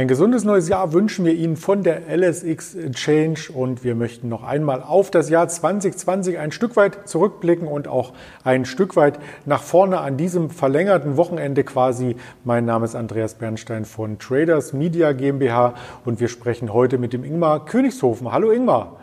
Ein 0.00 0.08
gesundes 0.08 0.44
neues 0.44 0.66
Jahr 0.70 0.94
wünschen 0.94 1.26
wir 1.26 1.34
Ihnen 1.34 1.58
von 1.58 1.82
der 1.82 2.04
LSX 2.08 2.74
Change 2.92 3.52
und 3.52 3.84
wir 3.84 3.94
möchten 3.94 4.30
noch 4.30 4.42
einmal 4.42 4.82
auf 4.82 5.10
das 5.10 5.28
Jahr 5.28 5.46
2020 5.46 6.38
ein 6.38 6.52
Stück 6.52 6.74
weit 6.76 7.06
zurückblicken 7.06 7.68
und 7.68 7.86
auch 7.86 8.14
ein 8.42 8.64
Stück 8.64 8.96
weit 8.96 9.18
nach 9.44 9.62
vorne 9.62 10.00
an 10.00 10.16
diesem 10.16 10.48
verlängerten 10.48 11.18
Wochenende 11.18 11.64
quasi. 11.64 12.16
Mein 12.44 12.64
Name 12.64 12.86
ist 12.86 12.94
Andreas 12.94 13.34
Bernstein 13.34 13.84
von 13.84 14.18
Traders 14.18 14.72
Media 14.72 15.12
GmbH 15.12 15.74
und 16.06 16.18
wir 16.18 16.28
sprechen 16.28 16.72
heute 16.72 16.96
mit 16.96 17.12
dem 17.12 17.22
Ingmar 17.22 17.66
Königshofen. 17.66 18.32
Hallo 18.32 18.52
Ingmar. 18.52 18.96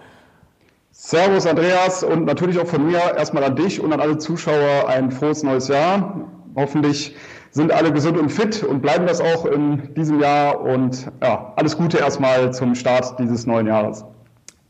Servus 0.89 1.45
Andreas 1.45 2.01
und 2.01 2.25
natürlich 2.25 2.57
auch 2.57 2.65
von 2.65 2.87
mir 2.87 2.97
erstmal 3.15 3.43
an 3.43 3.55
dich 3.55 3.79
und 3.79 3.93
an 3.93 4.01
alle 4.01 4.17
Zuschauer 4.17 4.89
ein 4.89 5.11
frohes 5.11 5.43
neues 5.43 5.67
Jahr. 5.67 6.27
Hoffentlich 6.55 7.15
sind 7.57 7.71
alle 7.71 7.91
gesund 7.91 8.17
und 8.17 8.29
fit 8.29 8.63
und 8.63 8.81
bleiben 8.81 9.07
das 9.07 9.19
auch 9.19 9.45
in 9.45 9.93
diesem 9.95 10.19
Jahr. 10.21 10.61
Und 10.61 11.11
ja, 11.21 11.53
alles 11.57 11.75
Gute 11.75 11.97
erstmal 11.97 12.53
zum 12.53 12.75
Start 12.75 13.19
dieses 13.19 13.45
neuen 13.45 13.67
Jahres. 13.67 14.05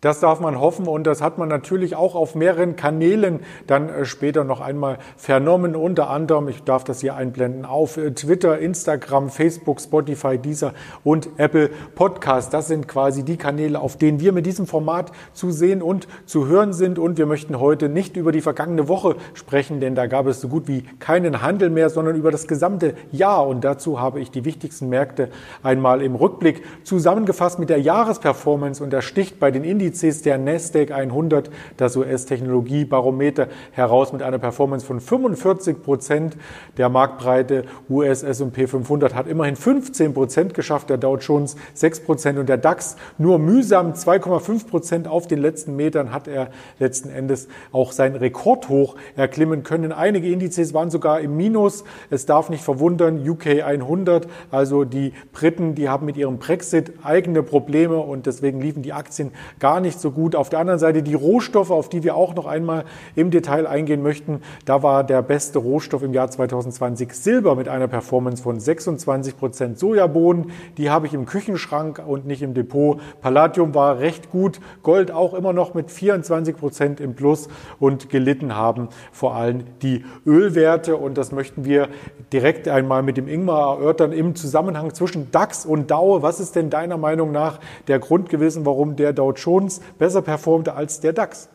Das 0.08 0.22
darf 0.22 0.40
man 0.40 0.58
hoffen 0.58 0.88
und 0.88 1.06
das 1.06 1.22
hat 1.22 1.38
man 1.38 1.50
natürlich 1.50 1.98
auch 1.98 2.16
auf 2.16 2.34
mehreren 2.34 2.78
Kanälen 2.78 3.42
dann 3.68 3.90
äh, 3.90 4.06
später 4.06 4.46
noch 4.46 4.62
einmal 4.62 5.00
vernommen. 5.18 5.76
Unter 5.76 6.10
anderem, 6.10 6.48
ich 6.48 6.64
darf 6.64 6.86
das 6.86 7.02
hier 7.02 7.18
einblenden, 7.18 7.66
auf 7.66 7.98
äh, 7.98 8.12
Twitter, 8.12 8.58
Instagram, 8.58 9.30
Facebook, 9.30 9.82
Spotify, 9.82 10.38
Deezer 10.38 10.74
und 11.04 11.28
Apple 11.36 11.70
Podcast. 11.96 12.54
Das 12.54 12.70
sind 12.70 12.88
quasi 12.88 13.26
die 13.26 13.36
Kanäle, 13.36 13.82
auf 13.82 13.98
denen 13.98 14.22
wir 14.22 14.32
mit 14.32 14.46
diesem 14.46 14.66
Format 14.66 15.12
zu 15.34 15.52
sehen 15.52 15.82
und 15.82 16.08
zu 16.26 16.48
hören 16.48 16.72
sind. 16.72 17.00
Und 17.00 17.18
wir 17.18 17.26
möchten 17.26 17.60
heute 17.60 17.90
nicht 17.90 18.16
über 18.16 18.32
die 18.32 18.40
vergangene 18.40 18.88
Woche 18.88 19.18
sprechen, 19.34 19.82
denn 19.82 19.94
da 19.94 20.06
gab 20.06 20.26
es 20.28 20.40
so 20.40 20.48
gut 20.48 20.70
wie 20.70 20.84
keinen 21.00 21.42
Handel 21.42 21.70
mehr, 21.70 21.90
sondern 21.90 22.16
über 22.16 22.32
das 22.32 22.48
gesamte 22.48 22.94
Jahr. 23.12 23.46
Und 23.46 23.66
dazu 23.66 24.00
habe 24.00 24.22
ich 24.22 24.32
die 24.32 24.46
wichtigsten 24.46 24.88
Märkte 24.88 25.28
einmal 25.64 26.02
im 26.02 26.16
Rückblick 26.16 26.64
zusammengefasst 26.86 27.60
mit 27.60 27.70
der 27.70 27.82
Jahresperformance 27.82 28.82
und 28.82 28.94
der 28.94 29.02
sticht 29.02 29.42
bei 29.42 29.52
den 29.52 29.66
Indizes 29.66 29.97
Indizes 29.98 30.22
der 30.22 30.38
Nasdaq 30.38 30.92
100, 30.92 31.50
das 31.78 31.96
US-Technologiebarometer, 31.96 33.48
heraus 33.72 34.14
mit 34.14 34.22
einer 34.22 34.38
Performance 34.38 34.86
von 34.86 35.00
45 35.00 35.82
Prozent. 35.82 36.38
Der 36.78 36.90
Marktbreite 36.90 37.66
US 37.90 38.22
S&P 38.22 38.68
500 38.68 39.16
hat 39.16 39.28
immerhin 39.28 39.56
15 39.56 40.14
Prozent 40.14 40.54
geschafft, 40.54 40.90
der 40.90 40.98
Dow 40.98 41.18
Jones 41.18 41.56
6 41.74 42.02
Prozent 42.02 42.38
und 42.38 42.48
der 42.48 42.58
DAX 42.58 42.96
nur 43.18 43.40
mühsam 43.40 43.94
2,5 43.94 44.68
Prozent 44.68 45.08
auf 45.08 45.28
den 45.28 45.40
letzten 45.40 45.76
Metern 45.76 46.12
hat 46.12 46.28
er 46.28 46.50
letzten 46.80 47.10
Endes 47.10 47.48
auch 47.72 47.92
sein 47.92 48.16
Rekordhoch 48.16 48.96
erklimmen 49.16 49.64
können. 49.64 49.92
Einige 49.92 50.32
Indizes 50.32 50.74
waren 50.74 50.92
sogar 50.92 51.22
im 51.22 51.36
Minus. 51.36 51.84
Es 52.10 52.26
darf 52.26 52.50
nicht 52.50 52.64
verwundern, 52.64 53.28
UK 53.28 53.64
100, 53.64 54.28
also 54.52 54.84
die 54.84 55.14
Briten, 55.32 55.74
die 55.76 55.90
haben 55.90 56.06
mit 56.06 56.18
ihrem 56.18 56.38
Brexit 56.38 56.94
eigene 57.04 57.42
Probleme 57.42 57.98
und 57.98 58.28
deswegen 58.28 58.62
liefen 58.62 58.84
die 58.84 58.94
Aktien 58.94 59.32
gar 59.60 59.77
gar 59.78 59.82
nicht 59.82 60.02
so 60.02 60.10
gut. 60.10 60.36
Auf 60.36 60.50
der 60.50 60.58
anderen 60.58 60.80
Seite 60.80 61.04
die 61.04 61.14
Rohstoffe, 61.14 61.70
auf 61.70 61.88
die 61.88 62.02
wir 62.02 62.16
auch 62.16 62.34
noch 62.34 62.48
einmal 62.48 62.84
im 63.16 63.30
Detail 63.30 63.68
eingehen 63.68 64.02
möchten. 64.02 64.42
Da 64.66 64.82
war 64.82 65.04
der 65.04 65.22
beste 65.22 65.60
Rohstoff 65.60 66.02
im 66.02 66.14
Jahr 66.16 66.32
2020 66.32 67.14
Silber 67.14 67.56
mit 67.56 67.68
einer 67.68 67.88
Performance 67.88 68.42
von 68.42 68.60
26 68.60 69.38
Prozent. 69.38 69.78
Sojabohnen, 69.78 70.50
die 70.80 70.90
habe 70.90 71.06
ich 71.06 71.14
im 71.14 71.28
Küchenschrank 71.28 72.02
und 72.04 72.26
nicht 72.26 72.42
im 72.42 72.56
Depot. 72.56 73.00
Palladium 73.22 73.76
war 73.76 74.00
recht 74.00 74.32
gut. 74.32 74.60
Gold 74.82 75.12
auch 75.12 75.36
immer 75.36 75.54
noch 75.54 75.76
mit 75.76 75.92
24 75.92 76.58
Prozent 76.58 77.00
im 77.00 77.14
Plus 77.14 77.48
und 77.80 78.10
gelitten 78.10 78.56
haben 78.56 78.90
vor 79.12 79.36
allem 79.36 79.64
die 79.84 80.04
Ölwerte. 80.26 80.98
Und 80.98 81.20
das 81.20 81.32
möchten 81.32 81.66
wir 81.66 81.90
direkt 82.34 82.68
einmal 82.68 83.04
mit 83.04 83.18
dem 83.18 83.28
Ingmar 83.28 83.78
erörtern 83.78 84.12
im 84.12 84.34
Zusammenhang 84.34 84.96
zwischen 84.96 85.30
DAX 85.32 85.68
und 85.68 85.92
DAO. 85.92 86.24
Was 86.24 86.40
ist 86.40 86.56
denn 86.56 86.72
deiner 86.72 86.98
Meinung 86.98 87.32
nach 87.32 87.60
der 87.88 88.00
Grund 88.00 88.30
gewesen, 88.30 88.66
warum 88.66 88.96
der 88.96 89.14
Dow 89.14 89.34
Jones 89.34 89.67
uns 89.68 89.82
besser 90.00 90.22
performte 90.22 90.74
als 90.74 91.02
der 91.02 91.14
DAX. 91.14 91.50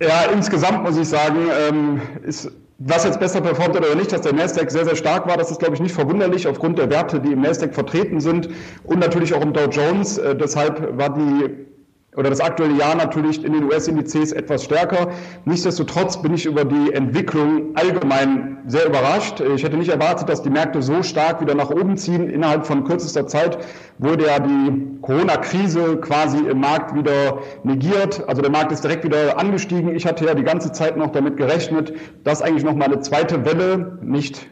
Ja, 0.00 0.24
insgesamt 0.32 0.82
muss 0.82 0.98
ich 0.98 1.08
sagen, 1.08 1.38
ähm, 1.68 2.00
ist 2.24 2.50
was 2.84 3.04
jetzt 3.04 3.20
besser 3.20 3.40
performt 3.40 3.76
hat 3.76 3.86
oder 3.86 3.94
nicht, 3.94 4.10
dass 4.10 4.22
der 4.22 4.32
Nasdaq 4.32 4.68
sehr, 4.68 4.84
sehr 4.84 4.96
stark 4.96 5.28
war, 5.28 5.36
das 5.36 5.52
ist, 5.52 5.60
glaube 5.60 5.74
ich, 5.74 5.80
nicht 5.80 5.94
verwunderlich 5.94 6.48
aufgrund 6.48 6.78
der 6.78 6.90
Werte, 6.90 7.20
die 7.20 7.30
im 7.30 7.40
Nasdaq 7.40 7.74
vertreten 7.74 8.18
sind 8.20 8.48
und 8.82 8.98
natürlich 8.98 9.34
auch 9.34 9.40
im 9.40 9.52
Dow 9.52 9.66
Jones. 9.66 10.18
Äh, 10.18 10.34
deshalb 10.34 10.98
war 10.98 11.14
die 11.14 11.71
oder 12.14 12.28
das 12.28 12.40
aktuelle 12.40 12.74
Jahr 12.74 12.94
natürlich 12.94 13.42
in 13.42 13.54
den 13.54 13.64
US-Indizes 13.64 14.32
etwas 14.32 14.64
stärker. 14.64 15.08
Nichtsdestotrotz 15.46 16.20
bin 16.20 16.34
ich 16.34 16.44
über 16.44 16.64
die 16.64 16.92
Entwicklung 16.92 17.74
allgemein 17.74 18.58
sehr 18.66 18.86
überrascht. 18.86 19.40
Ich 19.40 19.64
hätte 19.64 19.78
nicht 19.78 19.88
erwartet, 19.88 20.28
dass 20.28 20.42
die 20.42 20.50
Märkte 20.50 20.82
so 20.82 21.02
stark 21.02 21.40
wieder 21.40 21.54
nach 21.54 21.70
oben 21.70 21.96
ziehen. 21.96 22.28
Innerhalb 22.28 22.66
von 22.66 22.84
kürzester 22.84 23.26
Zeit 23.26 23.58
wurde 23.98 24.26
ja 24.26 24.38
die 24.38 24.98
Corona-Krise 25.00 25.96
quasi 26.02 26.38
im 26.38 26.60
Markt 26.60 26.94
wieder 26.94 27.38
negiert. 27.64 28.22
Also 28.28 28.42
der 28.42 28.50
Markt 28.50 28.72
ist 28.72 28.84
direkt 28.84 29.04
wieder 29.04 29.38
angestiegen. 29.38 29.94
Ich 29.94 30.06
hatte 30.06 30.26
ja 30.26 30.34
die 30.34 30.44
ganze 30.44 30.70
Zeit 30.70 30.98
noch 30.98 31.12
damit 31.12 31.38
gerechnet, 31.38 31.94
dass 32.24 32.42
eigentlich 32.42 32.64
noch 32.64 32.74
mal 32.74 32.84
eine 32.84 33.00
zweite 33.00 33.46
Welle, 33.46 33.98
nicht 34.02 34.50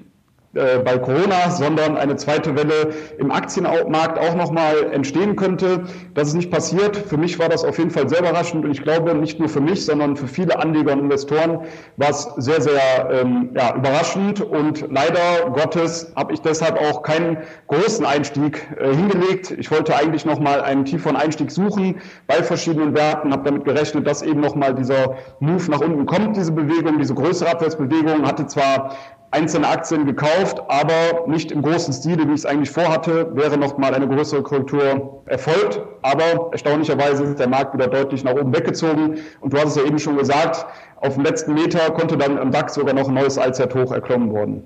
bei 0.53 0.99
Corona, 0.99 1.51
sondern 1.51 1.97
eine 1.97 2.17
zweite 2.17 2.57
Welle 2.57 2.91
im 3.19 3.31
Aktienmarkt 3.31 4.19
auch 4.19 4.35
nochmal 4.35 4.91
entstehen 4.93 5.37
könnte. 5.37 5.85
Das 6.15 6.29
ist 6.29 6.35
nicht 6.35 6.51
passiert. 6.51 6.97
Für 6.97 7.17
mich 7.17 7.39
war 7.39 7.49
das 7.49 7.65
auf 7.65 7.79
jeden 7.79 7.91
Fall 7.91 8.09
sehr 8.09 8.19
überraschend 8.19 8.65
und 8.65 8.73
ich 8.73 8.83
glaube 8.83 9.15
nicht 9.15 9.39
nur 9.39 9.49
für 9.49 9.61
mich, 9.61 9.85
sondern 9.85 10.17
für 10.17 10.27
viele 10.27 10.59
Anleger 10.59 10.93
und 10.93 11.01
Investoren 11.01 11.61
war 11.97 12.11
es 12.11 12.25
sehr, 12.37 12.61
sehr 12.61 13.11
ähm, 13.13 13.51
ja, 13.55 13.77
überraschend 13.77 14.41
und 14.41 14.91
leider 14.91 15.51
Gottes 15.53 16.13
habe 16.17 16.33
ich 16.33 16.41
deshalb 16.41 16.79
auch 16.81 17.03
keinen 17.03 17.39
großen 17.69 18.05
Einstieg 18.05 18.67
äh, 18.81 18.95
hingelegt. 18.95 19.53
Ich 19.53 19.71
wollte 19.71 19.95
eigentlich 19.95 20.25
nochmal 20.25 20.63
einen 20.63 20.85
tieferen 20.85 21.17
Einstieg 21.17 21.51
suchen 21.51 22.01
bei 22.27 22.43
verschiedenen 22.43 22.97
Werten, 22.97 23.33
habe 23.33 23.45
damit 23.45 23.65
gerechnet, 23.65 24.07
dass 24.07 24.23
eben 24.23 24.41
nochmal 24.41 24.75
dieser 24.75 25.17
Move 25.39 25.71
nach 25.71 25.81
unten 25.81 26.07
kommt, 26.07 26.37
diese 26.37 26.53
Bewegung, 26.53 26.99
diese 26.99 27.15
größere 27.15 27.51
Abwärtsbewegung, 27.51 28.27
hatte 28.27 28.47
zwar 28.47 28.97
einzelne 29.33 29.69
Aktien 29.69 30.07
gekauft, 30.07 30.61
aber 30.69 31.27
nicht 31.27 31.53
im 31.53 31.63
großen 31.63 31.95
Stile, 31.95 32.27
wie 32.27 32.33
ich 32.33 32.41
es 32.41 32.47
eigentlich 32.47 32.71
vorhatte, 32.71 33.35
wäre 33.35 33.57
noch 33.57 33.79
mal 33.79 33.95
eine 33.95 34.09
größere 34.09 34.43
Korrektur 34.43 35.23
erfolgt. 35.27 35.81
Aber 36.03 36.51
erstaunlicherweise 36.53 37.25
ist 37.25 37.39
der 37.39 37.49
Markt 37.49 37.75
wieder 37.75 37.87
deutlich 37.87 38.25
nach 38.25 38.35
oben 38.35 38.55
weggezogen. 38.55 39.19
Und 39.41 39.53
du 39.53 39.59
hast 39.59 39.69
es 39.69 39.77
ja 39.77 39.85
eben 39.85 39.99
schon 39.99 40.17
gesagt, 40.17 40.67
auf 40.97 41.15
dem 41.15 41.25
letzten 41.25 41.55
Meter 41.55 41.91
konnte 41.91 42.17
dann 42.17 42.39
im 42.39 42.51
DAX 42.51 42.75
sogar 42.75 42.95
noch 42.95 43.09
ein 43.09 43.15
neues 43.15 43.39
Allzeithoch 43.39 43.93
erklommen 43.93 44.33
worden. 44.33 44.65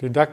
Den 0.00 0.12
DAX 0.12 0.32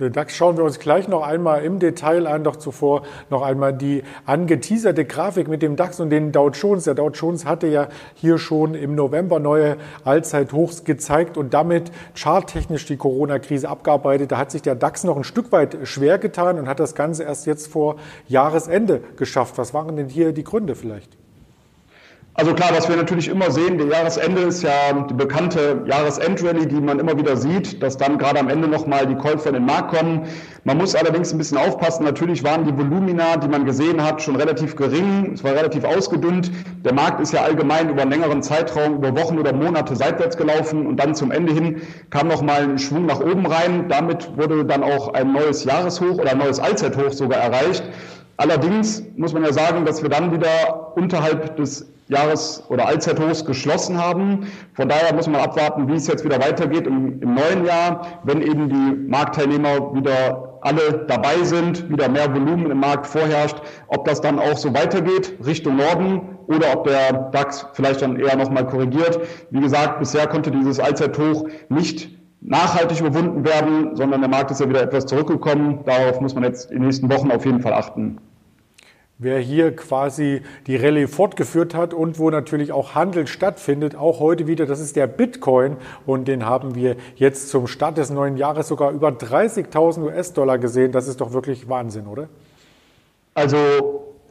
den 0.00 0.12
DAX 0.12 0.36
schauen 0.36 0.56
wir 0.56 0.62
uns 0.62 0.78
gleich 0.78 1.08
noch 1.08 1.26
einmal 1.26 1.64
im 1.64 1.80
Detail 1.80 2.28
an, 2.28 2.44
doch 2.44 2.54
zuvor 2.54 3.02
noch 3.30 3.42
einmal 3.42 3.72
die 3.72 4.04
angeteaserte 4.26 5.04
Grafik 5.04 5.48
mit 5.48 5.60
dem 5.60 5.74
DAX 5.74 5.98
und 5.98 6.10
den 6.10 6.30
Dow 6.30 6.50
Jones. 6.50 6.84
Der 6.84 6.94
Dow 6.94 7.10
Jones 7.10 7.44
hatte 7.44 7.66
ja 7.66 7.88
hier 8.14 8.38
schon 8.38 8.74
im 8.74 8.94
November 8.94 9.40
neue 9.40 9.76
Allzeithochs 10.04 10.84
gezeigt 10.84 11.36
und 11.36 11.52
damit 11.52 11.90
charttechnisch 12.14 12.86
die 12.86 12.96
Corona-Krise 12.96 13.68
abgearbeitet. 13.68 14.30
Da 14.30 14.38
hat 14.38 14.52
sich 14.52 14.62
der 14.62 14.76
DAX 14.76 15.02
noch 15.02 15.16
ein 15.16 15.24
Stück 15.24 15.50
weit 15.50 15.76
schwer 15.82 16.18
getan 16.18 16.60
und 16.60 16.68
hat 16.68 16.78
das 16.78 16.94
Ganze 16.94 17.24
erst 17.24 17.46
jetzt 17.46 17.66
vor 17.66 17.96
Jahresende 18.28 19.00
geschafft. 19.16 19.58
Was 19.58 19.74
waren 19.74 19.96
denn 19.96 20.08
hier 20.08 20.32
die 20.32 20.44
Gründe 20.44 20.76
vielleicht? 20.76 21.17
Also 22.38 22.54
klar, 22.54 22.70
was 22.72 22.88
wir 22.88 22.94
natürlich 22.94 23.26
immer 23.26 23.50
sehen, 23.50 23.78
der 23.78 23.88
Jahresende 23.88 24.42
ist 24.42 24.62
ja 24.62 24.92
die 25.10 25.14
bekannte 25.14 25.82
Jahresendrallye, 25.86 26.66
die 26.66 26.80
man 26.80 27.00
immer 27.00 27.18
wieder 27.18 27.36
sieht, 27.36 27.82
dass 27.82 27.96
dann 27.96 28.16
gerade 28.16 28.38
am 28.38 28.48
Ende 28.48 28.68
nochmal 28.68 29.08
die 29.08 29.16
Käufer 29.16 29.48
in 29.48 29.54
den 29.54 29.66
Markt 29.66 29.92
kommen. 29.92 30.22
Man 30.62 30.78
muss 30.78 30.94
allerdings 30.94 31.32
ein 31.32 31.38
bisschen 31.38 31.58
aufpassen. 31.58 32.04
Natürlich 32.04 32.44
waren 32.44 32.64
die 32.64 32.78
Volumina, 32.78 33.38
die 33.38 33.48
man 33.48 33.64
gesehen 33.64 34.00
hat, 34.00 34.22
schon 34.22 34.36
relativ 34.36 34.76
gering. 34.76 35.32
Es 35.34 35.42
war 35.42 35.50
relativ 35.50 35.82
ausgedünnt. 35.82 36.52
Der 36.84 36.94
Markt 36.94 37.20
ist 37.20 37.32
ja 37.32 37.42
allgemein 37.42 37.90
über 37.90 38.02
einen 38.02 38.12
längeren 38.12 38.40
Zeitraum, 38.40 38.94
über 38.94 39.16
Wochen 39.16 39.36
oder 39.36 39.52
Monate 39.52 39.96
seitwärts 39.96 40.36
gelaufen 40.36 40.86
und 40.86 40.98
dann 40.98 41.16
zum 41.16 41.32
Ende 41.32 41.52
hin 41.52 41.82
kam 42.10 42.28
nochmal 42.28 42.62
ein 42.62 42.78
Schwung 42.78 43.06
nach 43.06 43.18
oben 43.18 43.46
rein. 43.46 43.88
Damit 43.88 44.36
wurde 44.36 44.64
dann 44.64 44.84
auch 44.84 45.12
ein 45.12 45.32
neues 45.32 45.64
Jahreshoch 45.64 46.18
oder 46.20 46.30
ein 46.30 46.38
neues 46.38 46.60
Allzeithoch 46.60 47.10
sogar 47.10 47.40
erreicht. 47.40 47.82
Allerdings 48.36 49.02
muss 49.16 49.32
man 49.32 49.42
ja 49.42 49.52
sagen, 49.52 49.84
dass 49.84 50.04
wir 50.04 50.08
dann 50.08 50.30
wieder 50.30 50.92
unterhalb 50.94 51.56
des 51.56 51.97
Jahres- 52.08 52.62
oder 52.68 52.86
Allzeithochs 52.86 53.44
geschlossen 53.44 53.98
haben. 53.98 54.46
Von 54.74 54.88
daher 54.88 55.14
muss 55.14 55.26
man 55.26 55.40
abwarten, 55.40 55.88
wie 55.88 55.94
es 55.94 56.06
jetzt 56.06 56.24
wieder 56.24 56.40
weitergeht 56.40 56.86
im, 56.86 57.20
im, 57.20 57.34
neuen 57.34 57.64
Jahr, 57.64 58.20
wenn 58.24 58.42
eben 58.42 58.68
die 58.68 59.08
Marktteilnehmer 59.08 59.94
wieder 59.94 60.58
alle 60.62 61.04
dabei 61.06 61.42
sind, 61.44 61.88
wieder 61.90 62.08
mehr 62.08 62.32
Volumen 62.34 62.70
im 62.70 62.80
Markt 62.80 63.06
vorherrscht, 63.06 63.56
ob 63.88 64.04
das 64.06 64.20
dann 64.20 64.38
auch 64.38 64.56
so 64.56 64.74
weitergeht 64.74 65.34
Richtung 65.44 65.76
Norden 65.76 66.38
oder 66.48 66.72
ob 66.72 66.84
der 66.84 67.30
DAX 67.30 67.66
vielleicht 67.74 68.02
dann 68.02 68.18
eher 68.18 68.36
nochmal 68.36 68.66
korrigiert. 68.66 69.20
Wie 69.50 69.60
gesagt, 69.60 70.00
bisher 70.00 70.26
konnte 70.26 70.50
dieses 70.50 70.80
Allzeithoch 70.80 71.46
nicht 71.68 72.10
nachhaltig 72.40 73.00
überwunden 73.00 73.44
werden, 73.44 73.96
sondern 73.96 74.20
der 74.20 74.30
Markt 74.30 74.50
ist 74.50 74.60
ja 74.60 74.68
wieder 74.68 74.82
etwas 74.82 75.06
zurückgekommen. 75.06 75.80
Darauf 75.84 76.20
muss 76.20 76.34
man 76.34 76.44
jetzt 76.44 76.70
in 76.70 76.78
den 76.78 76.86
nächsten 76.86 77.10
Wochen 77.10 77.30
auf 77.30 77.44
jeden 77.44 77.60
Fall 77.60 77.72
achten. 77.72 78.18
Wer 79.20 79.40
hier 79.40 79.74
quasi 79.74 80.42
die 80.68 80.76
Rallye 80.76 81.08
fortgeführt 81.08 81.74
hat 81.74 81.92
und 81.92 82.20
wo 82.20 82.30
natürlich 82.30 82.70
auch 82.70 82.94
Handel 82.94 83.26
stattfindet, 83.26 83.96
auch 83.96 84.20
heute 84.20 84.46
wieder, 84.46 84.64
das 84.64 84.78
ist 84.78 84.94
der 84.94 85.08
Bitcoin 85.08 85.76
und 86.06 86.28
den 86.28 86.46
haben 86.46 86.76
wir 86.76 86.94
jetzt 87.16 87.48
zum 87.48 87.66
Start 87.66 87.98
des 87.98 88.10
neuen 88.10 88.36
Jahres 88.36 88.68
sogar 88.68 88.92
über 88.92 89.08
30.000 89.08 90.04
US-Dollar 90.04 90.58
gesehen. 90.58 90.92
Das 90.92 91.08
ist 91.08 91.20
doch 91.20 91.32
wirklich 91.32 91.68
Wahnsinn, 91.68 92.06
oder? 92.06 92.28
Also 93.34 93.56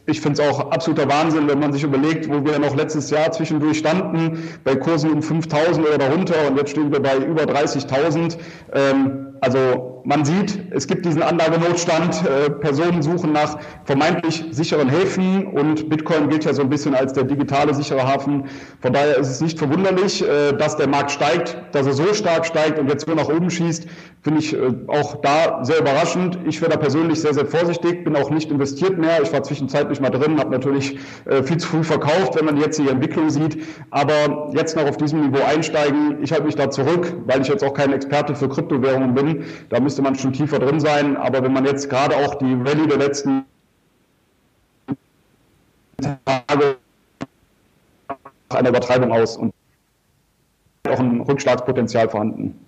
ich 0.05 0.21
finde 0.21 0.41
es 0.41 0.49
auch 0.49 0.71
absoluter 0.71 1.09
Wahnsinn, 1.09 1.49
wenn 1.49 1.59
man 1.59 1.73
sich 1.73 1.83
überlegt, 1.83 2.29
wo 2.29 2.45
wir 2.45 2.57
noch 2.57 2.73
letztes 2.73 3.09
Jahr 3.09 3.29
zwischendurch 3.33 3.79
standen, 3.79 4.57
bei 4.63 4.77
Kursen 4.77 5.11
um 5.11 5.19
5.000 5.19 5.81
oder 5.81 5.97
darunter 5.97 6.47
und 6.47 6.55
jetzt 6.55 6.69
stehen 6.69 6.93
wir 6.93 7.01
bei 7.01 7.17
über 7.17 7.43
30.000. 7.43 8.37
Ähm, 8.71 9.26
also 9.41 10.01
man 10.07 10.23
sieht, 10.23 10.71
es 10.71 10.87
gibt 10.87 11.05
diesen 11.05 11.21
Anlagenotstand, 11.21 12.23
äh, 12.25 12.49
Personen 12.49 13.01
suchen 13.01 13.33
nach 13.33 13.57
vermeintlich 13.83 14.45
sicheren 14.51 14.87
Häfen 14.87 15.47
und 15.47 15.89
Bitcoin 15.89 16.29
gilt 16.29 16.45
ja 16.45 16.53
so 16.53 16.61
ein 16.61 16.69
bisschen 16.69 16.95
als 16.95 17.11
der 17.11 17.25
digitale 17.25 17.73
sichere 17.73 18.07
Hafen. 18.07 18.45
Von 18.79 18.93
daher 18.93 19.17
ist 19.17 19.29
es 19.29 19.41
nicht 19.41 19.59
verwunderlich, 19.59 20.23
äh, 20.23 20.53
dass 20.53 20.77
der 20.77 20.87
Markt 20.87 21.11
steigt, 21.11 21.57
dass 21.73 21.87
er 21.87 21.93
so 21.93 22.13
stark 22.13 22.45
steigt 22.45 22.79
und 22.79 22.89
jetzt 22.89 23.05
nur 23.05 23.17
nach 23.17 23.27
oben 23.27 23.49
schießt, 23.49 23.87
finde 24.21 24.39
ich 24.39 24.53
äh, 24.53 24.73
auch 24.87 25.21
da 25.21 25.63
sehr 25.63 25.79
überraschend. 25.79 26.39
Ich 26.45 26.61
wäre 26.61 26.71
da 26.71 26.77
persönlich 26.77 27.21
sehr, 27.21 27.33
sehr 27.33 27.45
vorsichtig, 27.45 28.03
bin 28.03 28.15
auch 28.15 28.29
nicht 28.29 28.49
investiert 28.49 28.97
mehr. 28.97 29.21
Ich 29.21 29.33
war 29.33 29.43
zwischenzeitlich 29.43 29.99
mal 29.99 30.09
drin, 30.09 30.39
habe 30.39 30.51
natürlich 30.51 30.99
äh, 31.25 31.43
viel 31.43 31.57
zu 31.57 31.67
früh 31.67 31.83
verkauft, 31.83 32.35
wenn 32.35 32.45
man 32.45 32.57
jetzt 32.57 32.79
die 32.79 32.87
Entwicklung 32.87 33.29
sieht. 33.29 33.61
Aber 33.89 34.51
jetzt 34.53 34.75
noch 34.75 34.87
auf 34.87 34.97
diesem 34.97 35.21
Niveau 35.21 35.43
einsteigen, 35.45 36.17
ich 36.21 36.31
halte 36.31 36.45
mich 36.45 36.55
da 36.55 36.69
zurück, 36.69 37.13
weil 37.25 37.41
ich 37.41 37.47
jetzt 37.47 37.63
auch 37.63 37.73
kein 37.73 37.93
Experte 37.93 38.35
für 38.35 38.49
Kryptowährungen 38.49 39.13
bin. 39.13 39.26
Da 39.69 39.79
müsste 39.79 40.01
man 40.01 40.15
schon 40.15 40.33
tiefer 40.33 40.59
drin 40.59 40.79
sein. 40.79 41.17
Aber 41.17 41.43
wenn 41.43 41.53
man 41.53 41.65
jetzt 41.65 41.89
gerade 41.89 42.15
auch 42.15 42.35
die 42.35 42.53
Rallye 42.53 42.87
der 42.87 42.97
letzten 42.97 43.45
Tage 46.25 46.77
einer 48.49 48.69
Übertreibung 48.69 49.11
aus 49.11 49.37
und 49.37 49.53
auch 50.87 50.99
ein 50.99 51.21
Rückschlagspotenzial 51.21 52.09
vorhanden. 52.09 52.66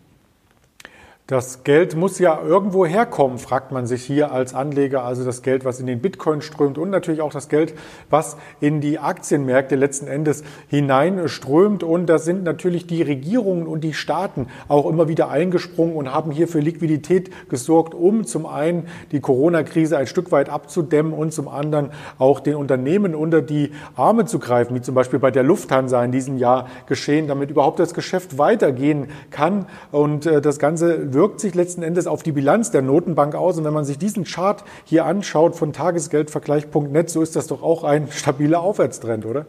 Das 1.30 1.64
Geld 1.64 1.96
muss 1.96 2.18
ja 2.18 2.42
irgendwo 2.44 2.88
herkommen, 2.88 3.38
fragt 3.38 3.72
man 3.72 3.86
sich 3.86 4.04
hier 4.04 4.32
als 4.32 4.56
Anleger. 4.56 5.04
Also 5.04 5.24
das 5.24 5.44
Geld, 5.44 5.64
was 5.64 5.80
in 5.80 5.86
den 5.86 6.02
Bitcoin 6.02 6.42
strömt 6.42 6.80
und 6.80 6.90
natürlich 6.90 7.22
auch 7.22 7.32
das 7.32 7.50
Geld, 7.50 7.76
was 8.10 8.36
in 8.62 8.82
die 8.82 8.98
Aktienmärkte 8.98 9.76
letzten 9.76 10.08
Endes 10.08 10.44
hineinströmt. 10.70 11.84
Und 11.84 12.08
da 12.08 12.18
sind 12.18 12.44
natürlich 12.44 12.88
die 12.88 13.04
Regierungen 13.04 13.68
und 13.68 13.84
die 13.84 13.94
Staaten 13.94 14.48
auch 14.68 14.90
immer 14.90 15.08
wieder 15.08 15.30
eingesprungen 15.30 15.96
und 15.96 16.12
haben 16.12 16.32
hier 16.32 16.48
für 16.48 16.62
Liquidität 16.62 17.30
gesorgt, 17.48 17.94
um 17.94 18.26
zum 18.26 18.48
einen 18.48 18.88
die 19.12 19.20
Corona-Krise 19.20 20.00
ein 20.00 20.08
Stück 20.08 20.32
weit 20.32 20.50
abzudämmen 20.50 21.14
und 21.14 21.32
zum 21.32 21.48
anderen 21.48 21.92
auch 22.18 22.40
den 22.40 22.56
Unternehmen 22.56 23.14
unter 23.14 23.44
die 23.44 23.72
Arme 23.96 24.26
zu 24.26 24.40
greifen, 24.40 24.74
wie 24.74 24.82
zum 24.82 24.96
Beispiel 24.96 25.20
bei 25.20 25.30
der 25.30 25.44
Lufthansa 25.44 26.04
in 26.04 26.12
diesem 26.12 26.40
Jahr 26.40 26.66
geschehen, 26.88 27.28
damit 27.28 27.52
überhaupt 27.52 27.78
das 27.78 27.94
Geschäft 27.94 28.40
weitergehen 28.40 29.10
kann. 29.30 29.68
Und 29.92 30.26
äh, 30.26 30.42
das 30.42 30.58
Ganze 30.58 31.14
wirkt 31.20 31.42
sich 31.42 31.54
letzten 31.54 31.84
Endes 31.84 32.08
auf 32.08 32.24
die 32.24 32.32
Bilanz 32.32 32.72
der 32.72 32.82
Notenbank 32.82 33.36
aus. 33.36 33.58
Und 33.58 33.66
wenn 33.66 33.74
man 33.74 33.84
sich 33.84 33.98
diesen 33.98 34.24
Chart 34.24 34.64
hier 34.86 35.04
anschaut 35.06 35.54
von 35.54 35.74
tagesgeldvergleich.net, 35.74 37.10
so 37.10 37.22
ist 37.22 37.36
das 37.36 37.48
doch 37.48 37.62
auch 37.62 37.84
ein 37.84 38.08
stabiler 38.10 38.62
Aufwärtstrend, 38.62 39.26
oder? 39.26 39.46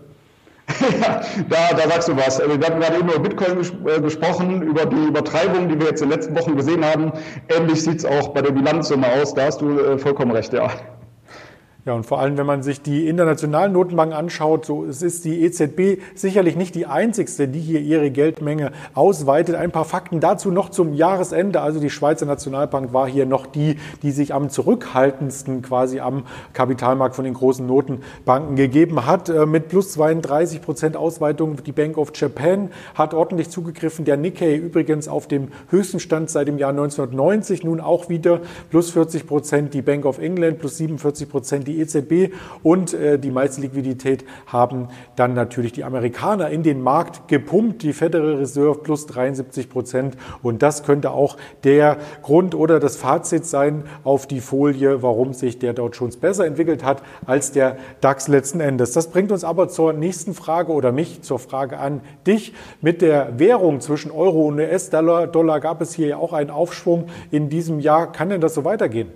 Ja, 1.01 1.21
da, 1.49 1.77
da 1.77 1.89
sagst 1.89 2.09
du 2.09 2.17
was. 2.17 2.39
Wir 2.39 2.67
hatten 2.67 2.81
gerade 2.81 2.99
eben 2.99 3.09
über 3.09 3.19
Bitcoin 3.19 3.57
ges 3.57 3.73
äh, 3.87 4.01
gesprochen, 4.01 4.63
über 4.63 4.87
die 4.87 5.05
Übertreibung, 5.07 5.69
die 5.69 5.79
wir 5.79 5.89
jetzt 5.89 6.03
in 6.03 6.09
den 6.09 6.19
letzten 6.19 6.37
Wochen 6.37 6.57
gesehen 6.57 6.85
haben. 6.85 7.13
Ähnlich 7.49 7.83
sieht 7.83 7.99
es 7.99 8.05
auch 8.05 8.29
bei 8.29 8.43
der 8.43 8.53
Bilanzsumme 8.53 9.07
aus. 9.21 9.35
Da 9.35 9.47
hast 9.47 9.61
du 9.61 9.79
äh, 9.79 9.99
vollkommen 9.99 10.33
recht, 10.33 10.53
ja. 10.53 10.71
Ja, 11.87 11.95
und 11.95 12.05
vor 12.05 12.21
allem, 12.21 12.37
wenn 12.37 12.45
man 12.45 12.63
sich 12.63 12.83
die 12.83 13.09
internationalen 13.09 13.73
Notenbanken 13.73 14.15
anschaut, 14.15 14.67
so 14.67 14.85
es 14.85 15.01
ist 15.01 15.25
die 15.25 15.43
EZB 15.43 16.03
sicherlich 16.15 16.55
nicht 16.55 16.75
die 16.75 16.85
einzigste, 16.85 17.49
die 17.49 17.59
hier 17.59 17.81
ihre 17.81 18.11
Geldmenge 18.11 18.73
ausweitet. 18.93 19.55
Ein 19.55 19.71
paar 19.71 19.87
Fakten 19.87 20.21
dazu 20.21 20.51
noch 20.51 20.69
zum 20.69 20.93
Jahresende. 20.93 21.63
Also 21.63 21.81
die 21.81 21.89
Schweizer 21.89 22.27
Nationalbank 22.27 22.93
war 22.93 23.09
hier 23.09 23.25
noch 23.25 23.47
die, 23.47 23.79
die 24.03 24.11
sich 24.11 24.35
am 24.35 24.51
zurückhaltendsten 24.51 25.63
quasi 25.63 26.01
am 26.01 26.25
Kapitalmarkt 26.53 27.17
von 27.17 27.25
den 27.25 27.33
großen 27.33 27.67
Notenbanken 27.67 28.57
gegeben 28.57 29.07
hat. 29.07 29.31
Äh, 29.31 29.47
mit 29.47 29.69
plus 29.69 29.93
32 29.93 30.61
Prozent 30.61 30.99
Ausweitung. 30.99 31.65
Die 31.65 31.73
Bank 31.73 31.97
of 31.97 32.13
Japan 32.15 32.69
hat 32.95 33.15
ordentlich 33.15 33.49
zugegriffen. 33.49 34.05
Der 34.05 34.19
Nikkei 34.19 34.55
übrigens 34.55 35.09
auf 35.09 35.29
dem 35.29 35.49
höchsten 35.71 35.99
Stand 35.99 36.29
seit 36.29 36.47
dem 36.47 36.59
Jahr 36.59 36.73
1990 36.73 37.65
nun 37.65 37.81
auch 37.81 38.11
wieder 38.11 38.41
plus 38.69 38.91
40 38.91 39.27
Prozent. 39.27 39.73
Die 39.73 39.81
Bank 39.81 40.05
of 40.05 40.19
England 40.19 40.59
plus 40.59 40.77
47 40.77 41.27
Prozent 41.27 41.70
die 41.71 41.81
EZB 41.81 42.35
und 42.63 42.95
äh, 42.95 43.19
die 43.19 43.31
meiste 43.31 43.61
Liquidität 43.61 44.25
haben 44.47 44.89
dann 45.17 45.35
natürlich 45.35 45.73
die 45.73 45.85
Amerikaner 45.85 46.51
in 46.51 46.63
den 46.63 46.83
Markt 46.83 47.29
gepumpt, 47.29 47.83
die 47.83 47.93
Federal 47.93 48.35
Reserve 48.37 48.81
plus 48.83 49.07
73 49.07 49.69
Prozent. 49.69 50.17
Und 50.43 50.63
das 50.63 50.83
könnte 50.83 51.11
auch 51.11 51.37
der 51.65 51.99
Grund 52.23 52.55
oder 52.55 52.81
das 52.81 52.97
Fazit 52.97 53.47
sein 53.47 53.85
auf 54.05 54.27
die 54.27 54.41
Folie, 54.41 55.03
warum 55.03 55.33
sich 55.33 55.59
der 55.59 55.73
Dow 55.73 55.89
Jones 55.89 56.17
besser 56.17 56.47
entwickelt 56.47 56.85
hat 56.85 57.03
als 57.27 57.53
der 57.53 57.77
DAX 58.01 58.29
letzten 58.29 58.61
Endes. 58.61 58.93
Das 58.93 59.09
bringt 59.09 59.33
uns 59.33 59.45
aber 59.45 59.69
zur 59.69 59.93
nächsten 59.93 60.35
Frage 60.35 60.73
oder 60.73 60.93
mich 60.93 61.23
zur 61.23 61.39
Frage 61.39 61.79
an 61.79 62.01
dich. 62.27 62.53
Mit 62.81 63.03
der 63.03 63.39
Währung 63.39 63.81
zwischen 63.81 64.11
Euro 64.11 64.47
und 64.47 64.59
US-Dollar 64.59 65.27
Dollar 65.27 65.61
gab 65.61 65.81
es 65.81 65.95
hier 65.95 66.09
ja 66.09 66.17
auch 66.17 66.33
einen 66.33 66.51
Aufschwung 66.51 67.07
in 67.31 67.49
diesem 67.49 67.81
Jahr. 67.81 68.13
Kann 68.13 68.29
denn 68.29 68.41
das 68.41 68.55
so 68.55 68.65
weitergehen? 68.65 69.09